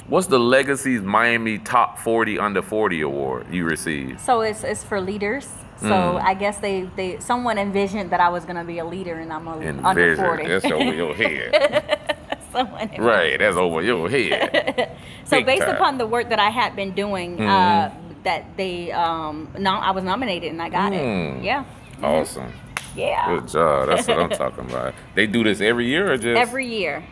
[0.07, 4.19] What's the Legacy's Miami Top 40 Under 40 award you received?
[4.19, 5.47] So it's it's for leaders.
[5.79, 6.21] So Mm.
[6.23, 9.47] I guess they they someone envisioned that I was gonna be a leader, and I'm
[9.47, 10.25] a under Envision.
[10.25, 10.47] forty.
[10.47, 12.07] That's over your head.
[12.51, 14.91] Someone right, that's over your head.
[15.25, 15.75] So Big based time.
[15.75, 17.89] upon the work that I had been doing, uh,
[18.23, 21.37] that they um, no, I was nominated and I got Mm.
[21.39, 21.43] it.
[21.45, 21.63] Yeah.
[22.03, 22.51] Awesome.
[22.95, 23.39] Yeah.
[23.39, 23.89] Good job.
[23.89, 24.93] That's what I'm talking about.
[25.15, 27.03] They do this every year or just Every year,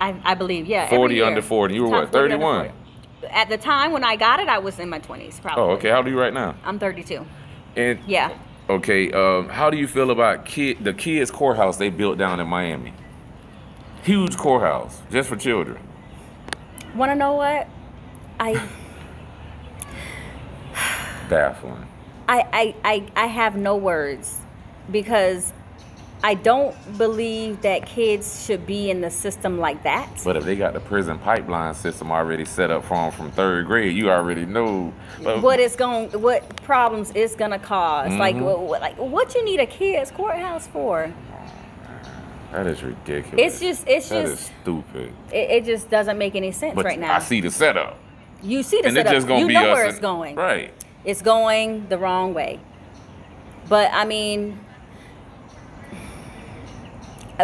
[0.00, 0.66] I, I believe.
[0.66, 0.88] Yeah.
[0.88, 1.74] 40 under 40.
[1.74, 2.72] You were Top what, 31?
[3.30, 5.62] At the time when I got it, I was in my 20s, probably.
[5.62, 5.90] Oh, okay.
[5.90, 6.54] How old are you right now?
[6.64, 7.26] I'm 32.
[7.76, 8.36] And Yeah.
[8.70, 12.46] Okay, um, how do you feel about kid the kids courthouse they built down in
[12.46, 12.92] Miami?
[14.02, 15.78] Huge courthouse just for children.
[16.94, 17.66] Want to know what?
[18.38, 18.62] I,
[21.30, 21.86] Baffling.
[22.28, 24.40] I, I, I, I have no words
[24.90, 25.52] because
[26.24, 30.08] I don't believe that kids should be in the system like that.
[30.24, 33.66] But if they got the prison pipeline system already set up for them from third
[33.66, 34.92] grade, you already know.
[35.22, 38.44] But what it's going what problems it's gonna because like Mm-hmm.
[38.44, 41.12] what, what like what you need a kids courthouse for
[42.52, 43.38] that is ridiculous.
[43.38, 45.12] it's just it's That is just stupid.
[45.30, 47.98] it, it just doesn't make any sense But right now I see the setup,
[48.42, 50.34] you see the and it's setup just gonna you be know where and- it's going
[50.34, 50.72] Right.
[51.04, 52.58] it's going the wrong way
[53.68, 54.58] but i mean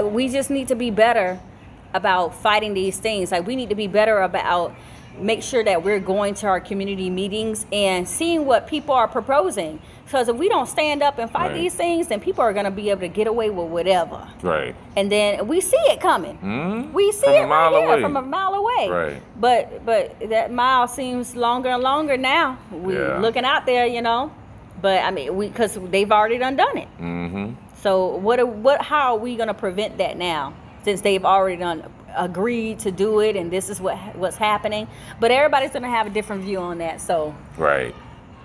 [0.03, 1.39] we just need to be better
[1.93, 4.75] about fighting these things like we need to be better about
[5.17, 9.79] make sure that we're going to our community meetings and seeing what people are proposing
[10.05, 11.55] because if we don't stand up and fight Right.
[11.55, 14.75] these things then people are going to be able to get away with whatever Right.
[14.97, 16.93] and then we see it coming Mhm.
[16.93, 18.03] we see From it right here away.
[18.03, 19.23] from a mile away Right.
[19.41, 23.21] but but that mile seems longer and longer now we're Yeah.
[23.21, 24.33] looking out there you know
[24.83, 27.53] but i mean we because they've already done done it Mm-hmm.
[27.85, 31.59] So what are, what how are we going to prevent that now since they've already
[31.59, 31.85] done
[32.17, 34.89] agreed to do it and this is what what's happening
[35.21, 37.95] but everybody's going to have a different view on that so Right.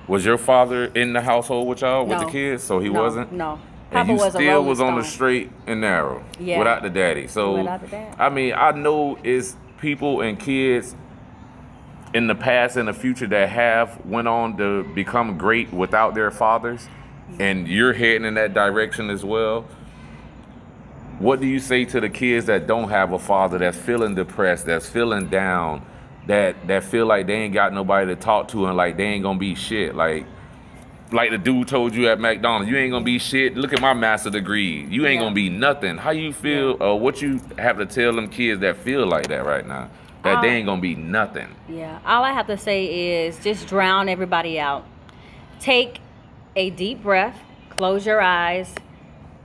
[0.09, 2.63] Was your father in the household with y'all with the kids?
[2.63, 3.31] So he no, wasn't.
[3.31, 3.59] no
[3.91, 5.13] And Papa you was still was on the Stone.
[5.13, 6.25] straight and narrow.
[6.39, 6.57] Yeah.
[6.57, 7.27] Without the daddy.
[7.27, 8.15] So Without the dad.
[8.17, 10.95] I mean, I know it's people and kids
[12.15, 16.31] in the past and the future that have went on to become great without their
[16.31, 16.89] fathers,
[17.39, 19.65] and you're heading in that direction as well.
[21.19, 24.65] What do you say to the kids that don't have a father that's feeling depressed,
[24.65, 25.85] that's feeling down,
[26.27, 29.23] that that feel like they ain't got nobody to talk to and like they ain't
[29.23, 29.95] gonna be shit?
[29.95, 30.25] Like
[31.11, 33.57] like the dude told you at McDonald's, you ain't gonna be shit.
[33.57, 34.85] Look at my master degree.
[34.89, 35.21] You ain't Yeah.
[35.25, 35.97] gonna be nothing.
[35.97, 36.81] How you feel?
[36.81, 39.89] Uh, what you have to tell them kids that feel like that right now?
[40.23, 41.47] That they Um, ain't gonna be nothing.
[41.67, 42.85] Yeah, all I have to say
[43.25, 44.85] is just drown everybody out.
[45.59, 45.99] Take
[46.55, 47.37] a deep breath,
[47.69, 48.73] close your eyes,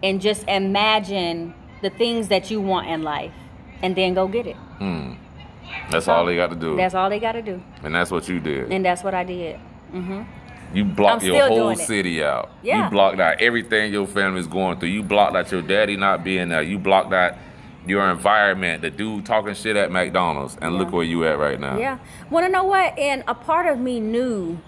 [0.02, 3.34] and just imagine the things that you want in life,
[3.82, 4.56] and then go get it.
[4.56, 5.14] Hmm.
[5.90, 8.28] That's all they got to do, That's all they got to do, and that's what
[8.28, 8.70] you did.
[8.72, 9.58] and that's what I did.
[9.92, 10.22] Mm-hmm.
[10.76, 12.50] You blocked I'm your whole city out.
[12.62, 12.84] Yeah.
[12.84, 14.88] You blocked out everything your family's going through.
[14.88, 16.62] You blocked out your daddy not being there.
[16.62, 17.34] You blocked out
[17.86, 18.82] your environment.
[18.82, 21.78] The dude talking shit at McDonald's, and look where you at right now.
[21.78, 22.98] Yeah, want to know what?
[22.98, 24.58] And a part of me knew,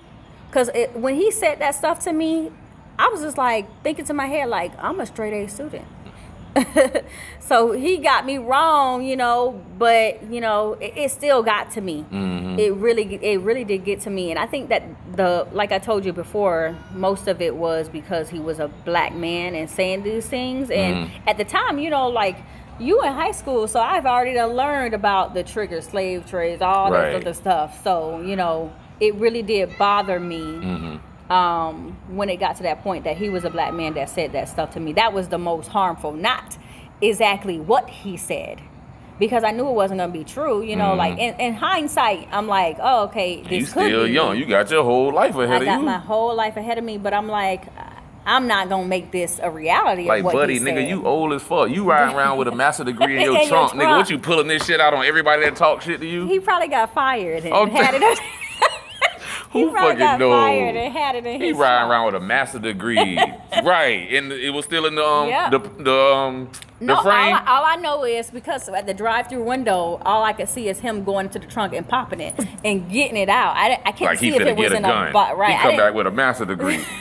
[0.57, 2.51] cause when he said that stuff to me,
[2.99, 5.85] I was just like thinking to my head, like I'm a straight A student.
[7.41, 11.81] so he got me wrong, you know, but you know, it, it still got to
[11.83, 12.05] me.
[12.11, 12.59] Mm-hmm.
[12.59, 14.83] It really, it really did get to me, and I think that
[15.15, 19.15] the, like I told you before, most of it was because he was a black
[19.15, 21.29] man and saying these things, and Mm-hmm.
[21.29, 22.39] at the time, you know, like.
[22.79, 27.13] You in high school, so I've already learned about the trigger slave trades, all Right.
[27.13, 27.83] that other stuff.
[27.83, 31.33] So you know, it really did bother me Mm-hmm.
[31.33, 34.33] um, when it got to that point that he was a black man that said
[34.33, 34.93] that stuff to me.
[34.95, 36.57] That was the most harmful, not
[37.01, 38.61] exactly what he said.
[39.19, 40.95] Because I knew it wasn't gonna be true, you know.
[40.95, 43.55] Like in, in hindsight, I'm like, oh, okay, this Mm-hmm.
[43.55, 44.37] You could still be young.
[44.37, 45.71] You got your whole life ahead I of you.
[45.71, 47.63] I got my whole life ahead of me, but I'm like,
[48.27, 50.07] I'm not gonna make this a reality.
[50.07, 50.89] Like, of what buddy, nigga, said.
[50.91, 51.71] you old as fuck.
[51.71, 53.97] You riding around with a master degree in your trunk, nigga.
[53.97, 56.27] What you pulling this shit out on everybody that talk shit to you?
[56.29, 58.19] He probably got fired and Oh, had it.
[59.53, 60.33] Who fucking got knows?
[60.33, 63.17] fired and had it in He his riding around with a master degree,
[63.63, 64.07] right?
[64.13, 65.49] And it was still in the um Yeah.
[65.51, 67.35] the the um No, the all frame.
[67.35, 70.81] I, all I know is because at the drive-through window, all I could see is
[70.81, 73.57] him going to the trunk and popping it and getting it out.
[73.57, 75.09] I, I can't like see if it was a in gun.
[75.09, 75.57] a bo- right.
[75.57, 76.85] He come back with a master degree.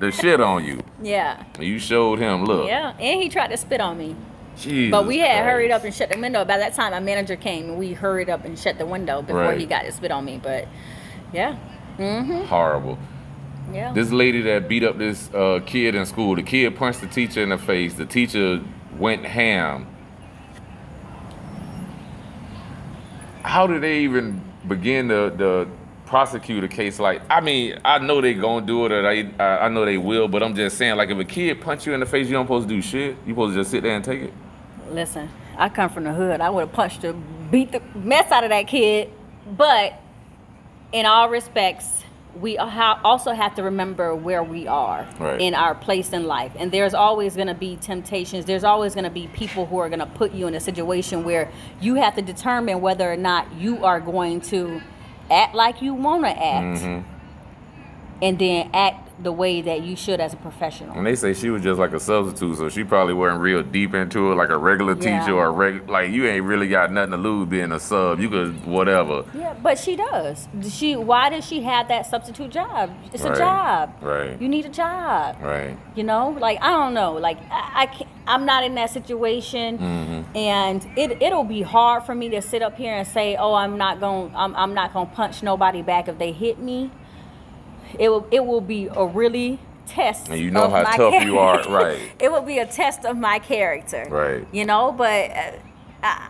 [0.00, 0.82] the shit on you.
[1.02, 2.44] yeah, You showed him.
[2.44, 2.66] Look.
[2.68, 4.14] yeah, and he tried to spit on me,
[4.58, 5.44] Jesus but we had Christ.
[5.50, 6.44] hurried up and shut the window.
[6.44, 9.40] By that time, my manager came and we hurried up and shut the window before
[9.42, 9.58] Right.
[9.58, 10.38] he got to spit on me.
[10.42, 10.68] But
[11.34, 11.56] yeah,
[12.46, 12.98] Horrible.
[13.72, 13.92] yeah.
[13.92, 17.42] This lady that beat up this uh, kid in school, the kid punched the teacher
[17.42, 17.94] in the face.
[17.94, 18.62] The teacher
[18.98, 19.86] went ham.
[23.42, 25.68] How did they even begin to, to
[26.06, 27.20] prosecute a case like?
[27.28, 30.28] I mean, I know they gonna do it, or they, I I know they will,
[30.28, 32.46] but I'm just saying, like, if a kid punch you in the face, you don't
[32.46, 33.16] supposed to do shit.
[33.26, 34.32] You supposed to just sit there and take it.
[34.90, 36.40] Listen, I come from the hood.
[36.40, 37.12] I would have punched the
[37.50, 39.10] beat the mess out of that kid.
[39.46, 40.00] But
[40.94, 42.04] in all respects,
[42.40, 45.40] we also have to remember where we are Right.
[45.40, 46.52] in our place in life.
[46.56, 48.44] And there's always going to be temptations.
[48.44, 51.24] There's always going to be people who are going to put you in a situation
[51.24, 54.80] where you have to determine whether or not you are going to
[55.30, 57.08] act like you want to act Mm-hmm.
[58.22, 60.96] and then act the way that you should as a professional.
[60.96, 63.94] And they say she was just like a substitute, so she probably wasn't real deep
[63.94, 65.20] into it, like a regular Yeah.
[65.20, 68.18] teacher or a reg- like you ain't really got nothing to lose being a sub.
[68.18, 69.24] You could whatever.
[69.32, 70.48] Yeah, but she does.
[70.68, 72.90] She why does she have that substitute job?
[73.12, 73.92] It's Right, a job.
[74.02, 74.40] right.
[74.42, 75.36] You need a job.
[75.40, 75.76] Right.
[75.94, 77.12] You know, like I don't know.
[77.12, 80.36] Like I, I I'm not in that situation, Mm-hmm.
[80.36, 83.78] and it it'll be hard for me to sit up here and say, oh, I'm
[83.78, 86.90] not going I'm I'm not gonna punch nobody back if they hit me.
[87.98, 90.28] It will it will be a really test.
[90.28, 91.98] And you know how tough you are, right.
[92.18, 94.06] it will be a test of my character.
[94.08, 94.46] Right.
[94.52, 95.30] You know, but.
[95.30, 95.52] Uh,
[96.02, 96.28] I,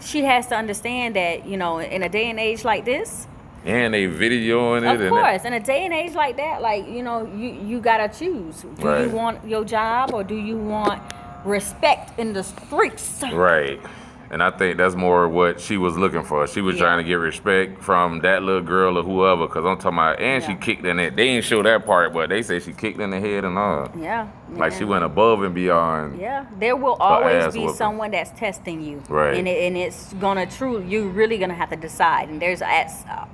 [0.00, 3.26] she has to understand that you know in a day and age like this
[3.64, 6.86] And they videoing it of and course in a day and age like that like
[6.88, 9.04] you know you you gotta choose do Right.
[9.04, 11.02] you want your job or do you want
[11.44, 13.80] respect in the streets Right.
[14.30, 16.46] And I think that's more what she was looking for.
[16.46, 16.82] She was Yeah.
[16.82, 19.46] trying to get respect from that little girl or whoever.
[19.48, 21.16] Cause I'm talking about, and she kicked in it.
[21.16, 23.90] They ain't show that part, but they say she kicked in the head and all.
[23.98, 26.18] yeah Like she went above and beyond.
[26.20, 27.74] yeah there will always be whooping.
[27.76, 29.34] someone that's testing you Right.
[29.36, 32.90] and, it, and it's gonna true you're really gonna have to decide and there's at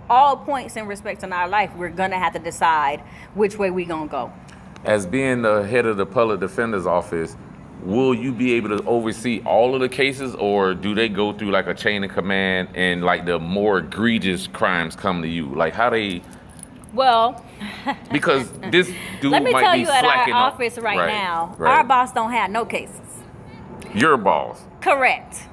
[0.08, 3.00] all points in respect in our life we're gonna have to decide
[3.34, 4.30] which way we gonna go
[4.84, 7.36] As being the head of the public defender's office,
[7.82, 11.50] will you be able to oversee all of the cases, or do they go through
[11.50, 15.46] like a chain of command and like the more egregious crimes come to you?
[15.54, 16.22] Like how they
[16.92, 17.44] well
[18.12, 21.54] because this dude let me might tell be you at our on- office right, now
[21.58, 21.78] right.
[21.78, 23.00] our boss don't have no cases
[23.94, 24.60] Your boss.
[24.80, 25.44] Correct.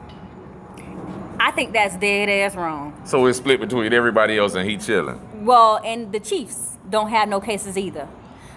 [1.39, 2.99] I think that's dead ass wrong.
[3.05, 5.45] So it's split between everybody else and he chilling.
[5.45, 8.07] Well, and the Chiefs don't have no cases either.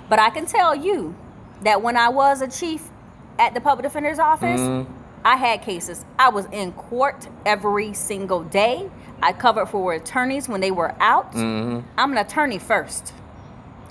[0.08, 1.14] But I can tell you
[1.62, 2.90] that when I was a chief
[3.38, 4.92] at the public defender's office, mm-hmm.
[5.24, 6.04] I had cases.
[6.18, 8.90] I was in court every single day.
[9.22, 11.32] I covered for attorneys when they were out.
[11.32, 11.86] Mm-hmm.
[11.96, 13.14] I'm an attorney first.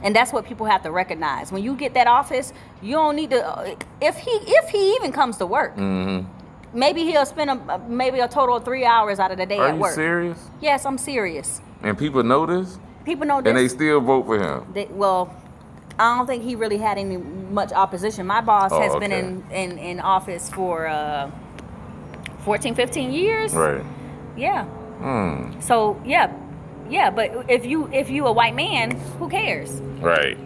[0.03, 1.51] And that's what people have to recognize.
[1.51, 3.45] When you get that office, you don't need to.
[3.45, 6.27] Uh, if he if he even comes to work, mm-hmm.
[6.77, 9.69] maybe he'll spend a, maybe a total of three hours out of the day Are
[9.69, 10.49] at you serious?
[10.61, 11.61] Yes, I'm serious.
[11.81, 13.49] And people know this, People know this.
[13.49, 14.67] and they still vote for him.
[14.73, 15.33] They- well,
[15.99, 18.25] I don't think he really had any much opposition.
[18.25, 21.29] My boss Oh, has been in, in, in office for uh,
[22.39, 23.53] 14, 15 years.
[23.53, 23.83] Right.
[24.35, 24.65] Yeah.
[24.65, 25.59] Hmm.
[25.59, 26.33] So yeah,
[26.89, 27.09] yeah.
[27.11, 29.69] But if you if you a white man, who cares?
[30.01, 30.37] Right.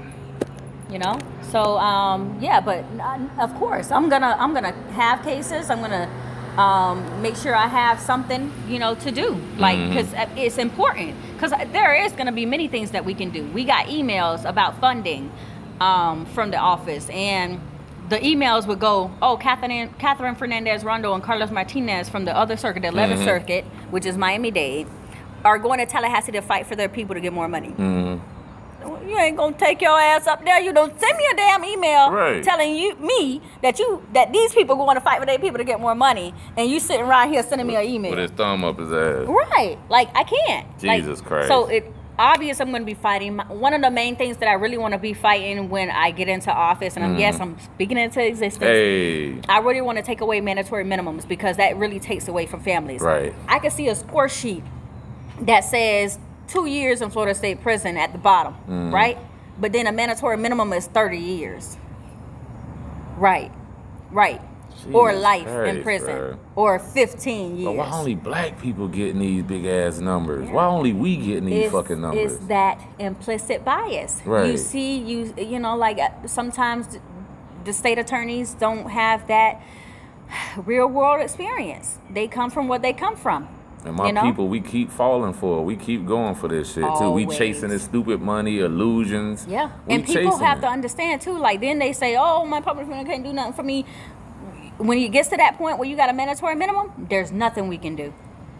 [0.89, 1.17] You know.
[1.51, 5.69] So um, yeah, but uh, of course I'm gonna I'm gonna have cases.
[5.69, 6.09] I'm gonna
[6.57, 9.35] um, make sure I have something you know to do.
[9.57, 9.89] Like mm-hmm.
[9.89, 11.15] because uh, it's important.
[11.33, 13.45] Because uh, there is gonna be many things that we can do.
[13.47, 15.31] We got emails about funding
[15.79, 17.61] um, from the office and
[18.09, 22.55] the emails would go, oh, Katherine, Katherine Fernandez Rundle and Carlos Martinez from the other
[22.55, 23.25] circuit, the 11th mm-hmm.
[23.25, 24.87] Circuit, which is Miami Dade,
[25.43, 27.69] are going to Tallahassee to fight for their people to get more money.
[27.69, 28.36] Mm-hmm.
[28.87, 30.59] You ain't gonna take your ass up there.
[30.59, 32.43] You don't send me a damn email Right.
[32.43, 35.63] telling you me that you that these people going to fight for their people to
[35.63, 38.11] get more money, and you sitting around here sending me an email.
[38.11, 39.27] With his thumb up his ass.
[39.27, 39.77] Right.
[39.89, 40.83] Like I can't.
[40.83, 41.47] Like, Jesus Christ.
[41.47, 43.37] So it obvious I'm going to be fighting.
[43.37, 46.27] One of the main things that I really want to be fighting when I get
[46.27, 47.19] into office, and I'm, mm-hmm.
[47.19, 48.65] yes, I'm speaking into existence.
[48.65, 49.39] Hey.
[49.47, 53.01] I really want to take away mandatory minimums because that really takes away from families.
[53.01, 53.33] Right.
[53.47, 54.63] I can see a score sheet
[55.41, 56.17] that says
[56.47, 58.93] two years in Florida State Prison at the bottom, Mm.
[58.93, 59.17] right?
[59.59, 61.77] But then a mandatory minimum is 30 years.
[63.17, 63.51] Right.
[64.11, 64.41] Right.
[64.93, 66.15] or life in prison.
[66.15, 66.37] bruh.
[66.55, 67.65] Or 15 years.
[67.65, 70.47] But why only black people getting these big ass numbers?
[70.49, 72.33] Why only we getting these it's, fucking numbers?
[72.35, 74.21] It's that implicit bias.
[74.23, 74.51] Right.
[74.51, 76.99] You see, you you know, like uh, sometimes
[77.65, 79.61] the state attorneys don't have that
[80.57, 81.97] real world experience.
[82.11, 83.47] They come from what they come from.
[83.87, 84.21] And my you know?
[84.23, 85.63] people, we keep falling for it.
[85.63, 87.11] We keep going for this shit too.
[87.11, 89.45] We chasing this stupid money, illusions.
[89.47, 90.61] Yeah, We and people have it.
[90.61, 91.37] to understand too.
[91.37, 93.85] Like then they say, "Oh, my public defender can't do nothing for me."
[94.77, 97.77] When it gets to that point where you got a mandatory minimum, there's nothing we
[97.77, 98.13] can do.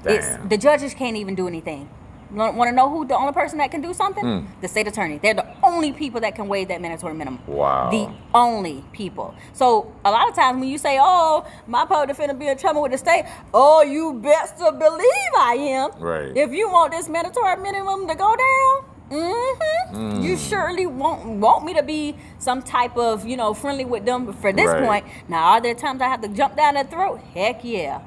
[0.05, 1.89] It's the judges can't even do anything.
[2.29, 4.23] Want to know who the only person that can do something?
[4.23, 4.45] Hmm.
[4.61, 5.17] The state attorney.
[5.17, 7.39] They're the only people that can waive that mandatory minimum.
[7.47, 7.89] Wow.
[7.89, 9.33] The only people.
[9.53, 12.81] So a lot of times when you say, "Oh, my public defender be in trouble
[12.81, 15.91] with the state," oh, you best to believe I am.
[15.99, 16.35] Right.
[16.35, 21.73] If you want this mandatory minimum to go down, hmm you surely won't want me
[21.73, 24.83] to be some type of you know friendly with them for this Right.
[24.83, 25.05] point.
[25.29, 27.21] Now, are there times I have to jump down their throat?
[27.33, 28.01] Heck yeah,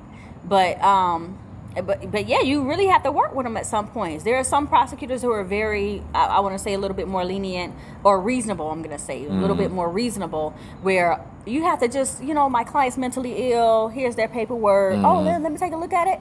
[0.44, 1.38] but um.
[1.74, 4.24] But, but yeah, you really have to work with them at some points.
[4.24, 7.06] There are some prosecutors who are very, I, I want to say, a little bit
[7.06, 8.70] more lenient or reasonable.
[8.70, 10.50] I'm going to say a little bit more reasonable,
[10.82, 13.88] where you have to just, you know, my client's mentally ill.
[13.88, 14.98] Here's their paperwork.
[15.04, 16.20] Oh, let, let me take a look at it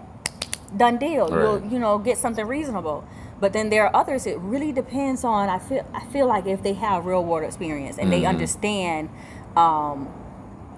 [0.77, 1.27] done deal.
[1.27, 1.41] Right.
[1.41, 3.03] You'll you know get something reasonable.
[3.39, 4.27] But then there are others.
[4.27, 5.49] It really depends on.
[5.49, 8.21] I feel I feel like if they have real world experience and Mm-hmm.
[8.21, 9.09] they understand,
[9.57, 10.09] um,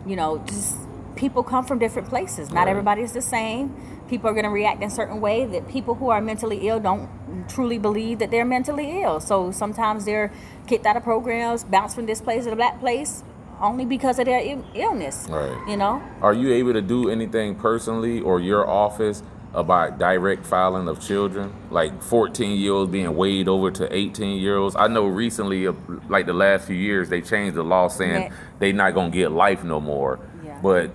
[0.05, 0.77] you know, just
[1.15, 2.51] people come from different places.
[2.51, 2.69] Not Right.
[2.69, 3.73] everybody's the same.
[4.07, 5.45] People are going to react in certain way.
[5.45, 7.09] That people who are mentally ill don't
[7.47, 9.19] truly believe that they're mentally ill.
[9.19, 10.31] So sometimes they're
[10.67, 13.23] kicked out of programs, bounced from this place to that place,
[13.61, 14.41] only because of their
[14.73, 15.27] illness.
[15.29, 15.55] Right.
[15.67, 16.01] You know.
[16.21, 21.53] Are you able to do anything personally or your office about direct filing of children?
[21.69, 24.75] Like 14 year olds being weighed over to 18 year olds?
[24.77, 25.73] I know recently, uh,
[26.09, 28.29] like the last few years, they changed the law saying Yeah.
[28.59, 30.19] they not going to get life no more.
[30.43, 30.57] Yeah.
[30.61, 30.91] But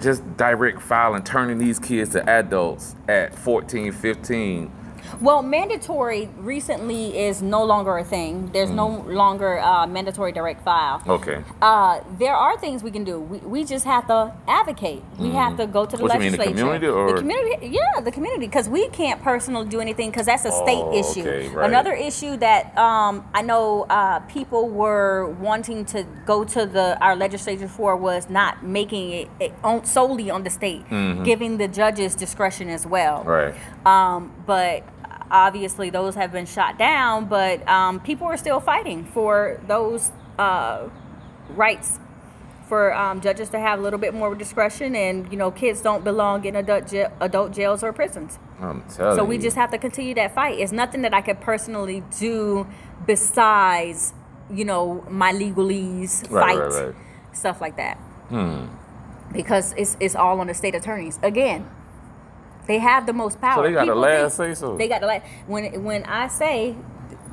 [0.00, 4.72] just direct filing, turning these kids to adults at 14, 15.
[5.20, 8.50] Well, mandatory recently is no longer a thing.
[8.52, 9.14] There's no Mm.
[9.14, 11.02] longer uh, mandatory direct file.
[11.06, 11.42] Okay.
[11.60, 13.20] Uh, there are things we can do.
[13.20, 15.02] We, we just have to advocate.
[15.18, 16.08] We have to go to the Mm.
[16.08, 16.58] What you mean, the legislature.
[16.60, 17.66] community or- the community?
[17.68, 18.46] Yeah, the community.
[18.46, 21.20] Because we can't personally do anything because that's a state Oh, issue.
[21.20, 21.68] okay, right.
[21.68, 27.14] Another issue that um, I know uh, people were wanting to go to the our
[27.16, 30.84] legislature for was not making it, it on, solely on the state,
[31.24, 33.18] giving the judges discretion as well.
[33.20, 33.28] Mm-hmm.
[33.28, 33.54] Right.
[33.86, 34.82] Um, but
[35.30, 37.26] obviously, those have been shot down.
[37.26, 40.88] But um, people are still fighting for those uh,
[41.50, 41.98] rights
[42.68, 46.04] for um, judges to have a little bit more discretion, and you know, kids don't
[46.04, 48.38] belong in adult jail, adult jails or prisons.
[48.60, 49.42] I'm telling So we you.
[49.42, 50.60] just have to continue that fight.
[50.60, 52.68] It's nothing that I could personally do
[53.06, 54.12] besides,
[54.52, 56.94] you know, my legalese Right, fight, right, right.
[57.32, 57.98] stuff like that.
[59.32, 61.18] Because it's it's all on the state attorneys.
[61.22, 61.68] Again,
[62.70, 63.56] they have the most power.
[63.56, 64.76] So they got the last think- say-so.
[64.76, 65.26] They got the last.
[65.46, 66.76] When when I say.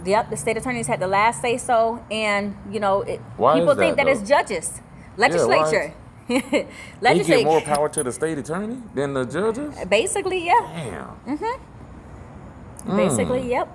[0.05, 3.77] Yep, the state attorneys had the last say so, and you know, it, people is
[3.77, 4.79] think that, that it's judges,
[5.17, 5.93] legislature,
[6.29, 6.67] give
[7.01, 7.43] legislature.
[7.43, 9.75] more power to the state attorney than the judges?
[9.89, 11.17] Basically, yeah.
[11.25, 11.37] Damn.
[11.37, 12.95] Hmm.
[12.95, 13.67] Basically, yep.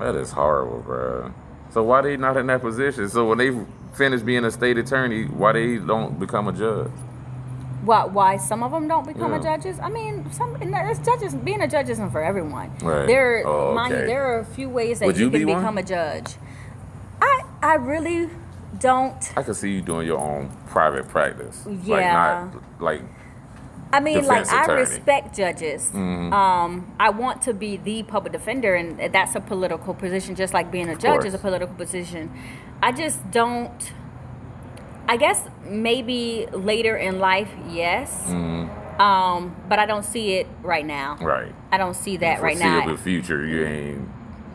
[0.00, 1.32] That is horrible, bro.
[1.70, 3.08] So why they not in that position?
[3.08, 3.52] So when they
[3.94, 6.90] finish being a state attorney, why they don't become a judge?
[7.82, 9.56] Why, why some of them don't become a Yeah.
[9.56, 9.80] judges?
[9.80, 11.34] I mean, some it's judges.
[11.34, 12.70] Being a judge isn't for everyone.
[12.82, 13.06] Right.
[13.06, 15.60] There, Oh, you, there are a few ways that Would you, you can be one?
[15.62, 16.36] become a judge.
[17.20, 18.30] I, I really
[18.78, 19.32] don't.
[19.36, 21.66] I could see you doing your own private practice.
[21.66, 22.12] Like Yeah.
[22.52, 23.02] not like
[23.92, 25.90] I mean, like I respect judges.
[25.90, 26.32] Mm-hmm.
[26.32, 30.70] Um, I want to be the public defender, and that's a political position, just like
[30.70, 32.30] being a judge is a political position.
[32.82, 33.92] I just don't.
[35.08, 38.28] I guess maybe later in life, yes.
[38.98, 41.14] Um, but I don't see it right now.
[41.14, 41.24] Mm-hmm.
[41.24, 41.54] right.
[41.72, 42.86] I don't see that right now.
[42.86, 44.08] The future, you ain't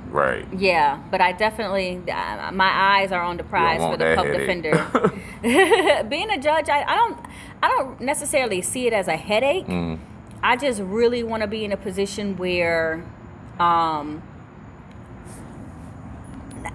[0.09, 0.47] Right.
[0.57, 2.69] Yeah, but I definitely uh, my
[2.99, 6.03] eyes are on the prize for the public defender.
[6.09, 7.19] Being a judge, I, I don't
[7.61, 9.67] I don't necessarily see it as a headache.
[9.67, 9.99] Mm.
[10.41, 13.03] I just really want to be in a position where
[13.59, 14.23] um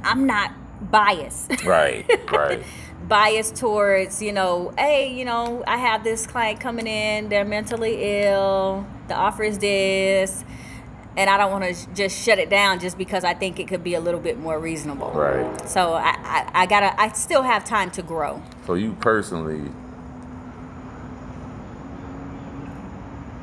[0.05, 0.53] I'm not
[0.91, 1.65] biased.
[1.65, 2.07] Right.
[2.31, 2.63] Right.
[3.13, 8.23] biased towards, you know, hey, you know, I have this client coming in, they're mentally
[8.23, 10.43] ill, the offer is this,
[11.19, 13.85] and I don't want to just shut it down just because I think it could
[13.85, 15.11] be a little bit more reasonable.
[15.11, 15.69] Right.
[15.69, 18.43] So I, I, I gotta, I still have time to grow.
[18.67, 19.71] So you personally,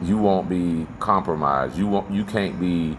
[0.02, 1.78] you won't be compromised.
[1.78, 2.10] You won't.
[2.10, 2.98] You can't be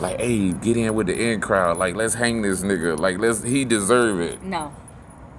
[0.00, 1.76] like, hey, get in with the in crowd.
[1.76, 3.00] Like, let's hang this nigga.
[3.00, 3.42] Like, let's.
[3.42, 4.42] He deserve it.
[4.44, 4.72] No,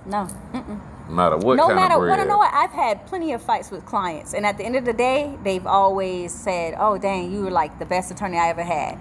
[0.06, 0.28] no.
[0.54, 0.80] Mm-mm.
[1.08, 2.54] No matter what no kind matter of what, you know what?
[2.54, 5.66] I've had plenty of fights with clients, and at the end of the day, they've
[5.68, 8.98] always said, "Oh, dang, you were like the best attorney I ever had,"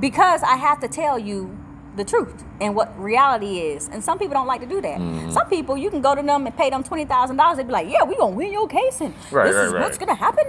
[0.00, 1.56] because I have to tell you
[1.96, 3.88] the truth and what reality is.
[3.88, 4.98] And some people don't like to do that.
[4.98, 5.30] Mm-hmm.
[5.30, 7.56] Some people, you can go to them and pay them twenty thousand dollars.
[7.58, 9.82] They'd be like, "Yeah, we're gonna win your case, and Right, this right, is right.
[9.82, 10.44] what's gonna happen."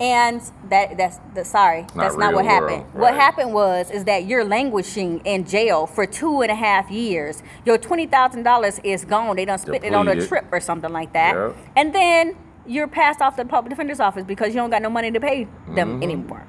[0.00, 2.82] And that that's the sorry, that's not what happened.
[2.84, 6.90] world, What happened was is that you're languishing in jail for two and a half
[6.90, 7.42] years.
[7.64, 9.36] Your twenty thousand dollars is gone.
[9.36, 11.34] They done spent it on a trip or something like that.
[11.34, 11.56] Yep.
[11.76, 12.36] And then
[12.66, 15.18] you're passed off to the public defender's office because you don't got no money to
[15.20, 15.44] pay
[15.74, 16.02] them Mm-hmm.
[16.02, 16.46] anymore.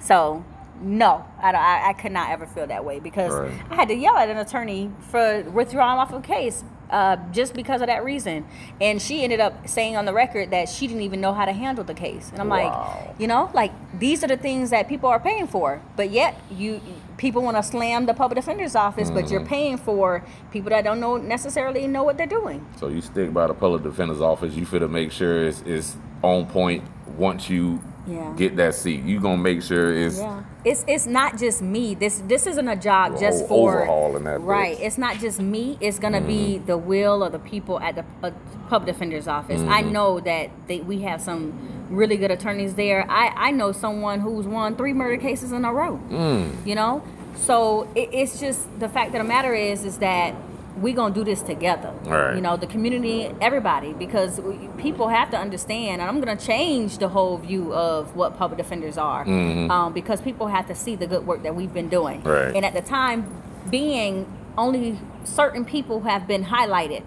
[0.00, 0.44] So
[0.80, 3.52] no, I, don't, I I could not ever feel that way because Right.
[3.70, 7.80] I had to yell at an attorney for withdrawing off a case uh, just because
[7.82, 8.46] of that reason.
[8.80, 11.52] And she ended up saying on the record that she didn't even know how to
[11.52, 12.30] handle the case.
[12.30, 13.04] And I'm Wow.
[13.08, 16.40] like, you know, like these are the things that people are paying for, but yet
[16.50, 16.80] you
[17.18, 19.32] people want to slam the public defender's office, but Mm-hmm.
[19.32, 22.64] you're paying for people that don't know necessarily know what they're doing.
[22.78, 24.54] So you stick by the public defender's office.
[24.54, 26.84] You fit to make sure it's, it's on point
[27.18, 28.32] once you Yeah.
[28.36, 29.04] get that seat.
[29.04, 31.94] You gonna make sure it's Yeah, it's it's not just me.
[31.94, 34.72] This this isn't a job just for overhaul in that right.
[34.74, 34.78] bitch.
[34.78, 34.86] Mm-hmm.
[34.86, 35.76] It's not just me.
[35.80, 38.30] It's gonna be the will of the people at the uh,
[38.68, 39.60] public defender's office.
[39.60, 39.92] I Mm-hmm.
[39.92, 41.52] know that they, we have some
[41.90, 43.04] really good attorneys there.
[43.10, 46.00] I I know someone who's won three murder cases in a row.
[46.10, 46.66] Mm.
[46.66, 47.02] You know,
[47.36, 50.34] so it, it's just the fact of the matter is is that
[50.80, 51.92] we gonna do this together.
[52.04, 52.34] Right.
[52.34, 56.46] You know, the community, everybody, because we, people have to understand, and I'm going to
[56.46, 60.94] change the whole view of what public defenders are, um, because people have to see
[60.96, 62.20] the good work that we've been doing.
[62.20, 62.28] Mm-hmm.
[62.28, 62.56] Right.
[62.56, 63.26] And at the time
[63.70, 64.26] being,
[64.56, 67.02] only certain people have been highlighted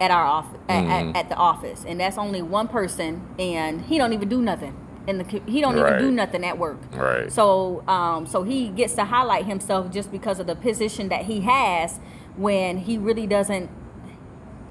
[0.00, 1.08] at our office, at, Mm-hmm.
[1.10, 4.74] at, at the office, and that's only one person, and he don't even do nothing.
[5.08, 6.78] and the, he don't even do nothing at work.
[6.92, 7.30] Right.
[7.32, 11.40] So, um, so he gets to highlight himself just because of the position that he
[11.42, 12.00] has,
[12.36, 13.70] when he really doesn't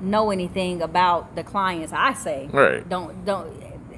[0.01, 1.93] know anything about the clients.
[1.93, 2.87] I say, Right.
[2.87, 3.51] Don't don't.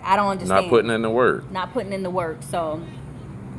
[0.03, 0.65] I don't understand.
[0.65, 1.51] not putting in the work.
[1.51, 2.37] not putting in the work.
[2.41, 2.81] So,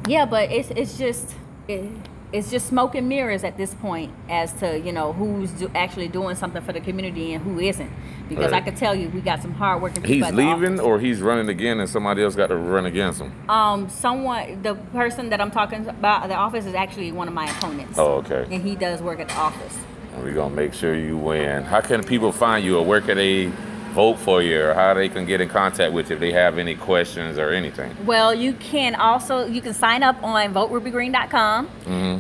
[0.07, 1.35] yeah, but it's it's just
[1.67, 1.91] it,
[2.33, 6.09] it's just smoke and mirrors at this point as to you know who's do, actually
[6.09, 7.91] doing something for the community and who isn't.
[8.29, 8.65] Because I Right.
[8.67, 10.29] can tell you, we got some hardworking people.
[10.29, 13.33] He's leaving or he's running again and somebody else got to run against him.
[13.49, 17.49] Um, someone, the person that I'm talking about the office is actually one of my
[17.51, 17.99] opponents.
[17.99, 18.47] Oh, okay.
[18.51, 19.79] And he does work at the office.
[20.23, 21.65] We're gonna make sure you win.
[21.65, 23.51] How can people find you or where can they
[23.95, 26.59] vote for you or how they can get in contact with you if they have
[26.59, 27.95] any questions or anything?
[28.07, 31.69] Well, you can also you can sign up on voterubygreen.com,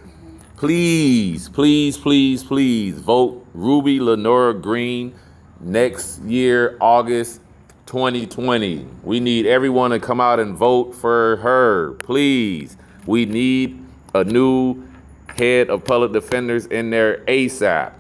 [0.62, 5.12] Please, please, please, please vote Ruby Lenora Green
[5.58, 7.40] next year, August
[7.86, 8.86] 2020.
[9.02, 11.94] We need everyone to come out and vote for her.
[11.94, 12.76] Please.
[13.06, 13.84] We need
[14.14, 14.84] a new
[15.34, 17.94] head of public defenders in there ASAP.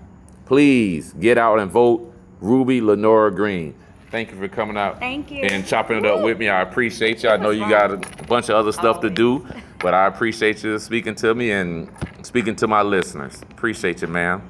[0.46, 3.74] Please get out and vote Ruby Lenora Green.
[4.12, 5.42] Thank you for coming out Thank you.
[5.42, 6.50] and chopping it up with me.
[6.50, 7.30] I appreciate you.
[7.30, 9.46] I know you got a bunch of other stuff to do,
[9.78, 11.90] but I appreciate you speaking to me and
[12.20, 13.40] speaking to my listeners.
[13.50, 14.42] Appreciate you, ma'am.